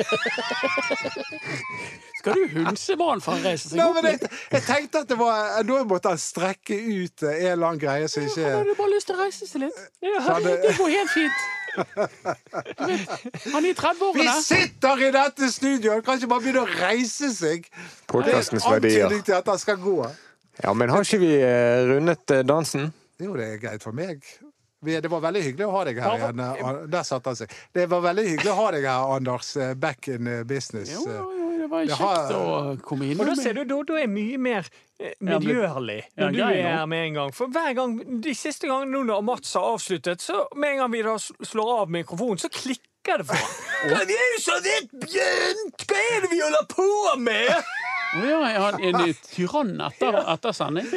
[2.19, 3.95] Skal du hunse barn for å reise seg Nei, opp?
[4.03, 7.79] men jeg, jeg tenkte at det var Nå måtte han strekke ut en eller annen
[7.81, 9.79] greie som Han hadde bare lyst til å reise seg litt.
[10.03, 11.39] Ja, så Det går helt fint.
[11.79, 13.09] Du vet,
[13.53, 14.37] han er i Vi 30-årene.
[14.43, 15.93] sitter i dette studioet!
[15.93, 17.69] Han kan ikke bare begynne å reise seg!
[17.69, 19.05] Det er en verdier.
[19.05, 19.97] antydning til at han skal gå.
[20.63, 22.89] Ja, men har ikke vi eh, rundet eh, dansen?
[23.21, 24.25] Jo, det er greit for meg.
[24.81, 26.89] Vi- Det var veldig hyggelig å ha deg her igjen.
[26.89, 27.51] Der satte han seg.
[27.73, 29.55] Det var veldig hyggelig å ha deg her, Anders.
[29.57, 30.89] eh, Back in eh, business.
[30.93, 33.19] Jo, jo, det var Det kjekt har- å komme inn.
[33.19, 34.65] Og da ser du, da, da er mye mer
[34.99, 37.31] eh, Ja, når du er her med en gang.
[37.33, 40.91] For hver gang, De siste gangene nå når Mats har avsluttet, så med en gang
[40.91, 44.07] vi da slår av mikrofonen, så klikker det for ham.
[44.07, 45.85] Vi er jo så vidt begynt!
[45.87, 47.63] Hva er det vi holder på med?!
[48.09, 50.87] Å ja, er han en tyrann etter, etter sending?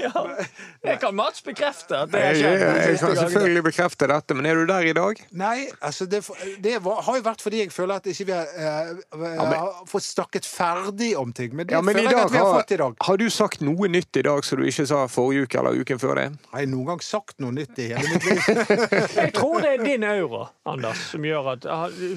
[0.83, 1.99] Det kan Mats bekrefte.
[2.07, 4.95] at det har skjedd jeg, jeg kan selvfølgelig bekrefte dette, men er du der i
[4.97, 5.21] dag?
[5.37, 6.23] Nei, altså det,
[6.65, 9.83] det var, har jo vært fordi jeg føler at ikke vi har, eh, men- har
[9.91, 11.53] fått snakket ferdig om ting.
[11.55, 12.97] Men det Ja, men føler jeg at vi har har, fått i dag.
[13.11, 16.01] har du sagt noe nytt i dag som du ikke sa forrige uke eller uken
[16.01, 16.27] før det?
[16.55, 18.41] Har jeg noen gang sagt noe nytt i hele mitt liv?
[19.23, 21.69] Jeg tror det er din aura, Anders, som gjør at,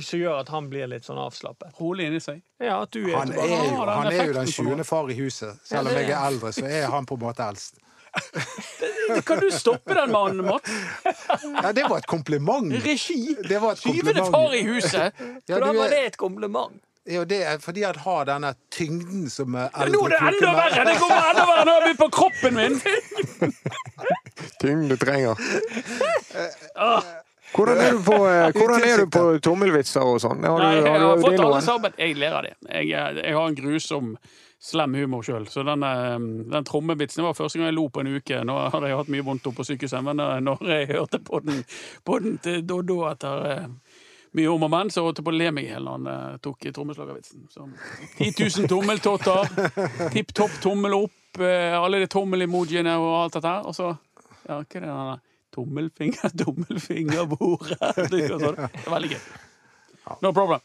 [0.07, 1.75] som gjør at han blir litt sånn avslappet.
[1.81, 2.39] Rolig inni seg.
[2.63, 4.87] Ja, at du er Han er jo, Ah, han er jo den sjuende 20.
[4.87, 5.57] far i huset.
[5.67, 7.81] Selv om jeg er eldre, så er han på en måte eldst.
[9.27, 10.71] Kan du stoppe den mannen, Mats?
[11.63, 12.71] Ja, det var et kompliment.
[12.85, 13.35] Regi!
[13.43, 15.11] Det var et Syvende far i huset!
[15.49, 16.79] Ja, Hvordan du var er, det et kompliment?
[17.05, 20.53] jo, det er fordi han har denne tyngden som eldre Ja, nå er det enda
[20.61, 20.85] verre!
[20.87, 21.65] Det kommer enda verre!
[21.67, 22.79] Nå er vi på kroppen min!
[24.63, 25.35] Tyngden du trenger.
[27.55, 30.41] Hvordan er du på, eh, hvordan er du på tommelvitser og sånn?
[30.43, 31.93] Har Nei, jeg har har du fått alle sammen.
[32.01, 32.55] Jeg ler av det.
[32.67, 34.15] Jeg, er- jeg har en grusom
[34.65, 35.43] slem humor sjøl.
[35.51, 36.17] Så den, eh,
[36.55, 38.39] den trommevitsen var første gang jeg lo på en uke.
[38.47, 41.39] Nå hadde jeg hatt mye vondt oppe på sykehuset, men eh, når jeg hørte på
[41.45, 41.61] den,
[42.07, 43.67] på den til Doddo etter eh,
[44.35, 46.09] mye om og men, så holdt jeg på å le meg i hjel når han
[46.11, 47.45] eh, tok trommeslagervitsen.
[48.17, 53.69] 10 000 tommeltotter, tipp topp tommel opp, eh, alle de tommel-emojiene og alt dette her.
[53.69, 53.93] Og så
[54.45, 55.21] Ja, hva er det der?
[55.55, 57.79] Tommelfinger, tommelfinger, bordet
[58.11, 58.57] Det er sånn.
[58.59, 59.21] Det veldig gøy.
[60.21, 60.61] No problem.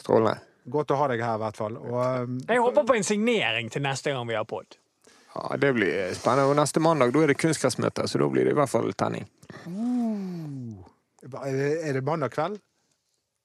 [0.00, 0.40] Strålende.
[0.74, 1.76] Godt å ha deg her, i hvert fall.
[1.76, 4.76] Og, um, Jeg håper på en signering til neste gang vi har pod.
[5.34, 6.48] Ja, det blir spennende.
[6.50, 9.26] Og neste mandag da er det kunstgressmøte, så da blir det i hvert fall tenning.
[11.22, 12.60] det- er det mandag kveld?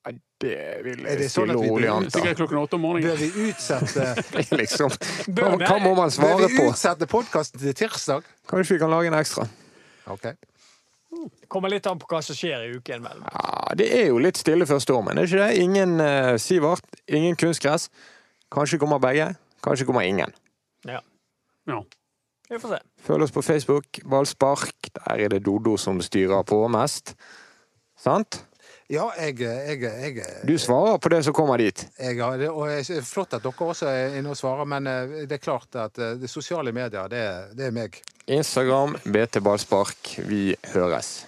[0.05, 2.19] Ja, det vil jeg det sånn stille vi rolig blir- anta.
[2.19, 3.09] Sikkert klokken åtte om morgenen.
[3.09, 4.05] Bør vi utsette,
[4.61, 4.89] liksom.
[5.35, 6.69] Hva, må hva må man bør svare vi på?
[6.71, 8.23] utsette podkasten til tirsdag?
[8.47, 9.47] Kanskje vi kan lage en ekstra?
[11.19, 11.45] Ok.
[11.51, 13.27] Kommer litt an på hva som skjer i uken imellom.
[13.27, 15.63] Ja, Det er jo litt stille før stormen, er det ikke det?
[15.63, 17.89] Ingen uh, Sivert, ingen kunstgress.
[18.53, 19.33] Kanskje kommer begge,
[19.65, 20.33] kanskje kommer ingen.
[20.87, 21.01] Ja.
[21.69, 21.83] Ja.
[22.49, 22.79] Vi får se.
[23.05, 24.89] Følg oss på Facebook, Ballspark.
[24.95, 27.13] Der er det Dodo som styrer på mest.
[27.99, 28.41] Sant?
[28.89, 31.83] Ja, jeg, jeg, jeg, Du svarer på det som kommer dit.
[32.01, 32.21] jeg.
[32.25, 32.47] Og det
[32.97, 35.99] er flott at dere også er inne og svarer, men eh, det er klart at
[36.01, 37.21] eh, det sosiale medier, det,
[37.53, 37.99] det er meg.
[38.25, 40.15] Instagram, BT Ballspark.
[40.25, 41.19] Vi høres.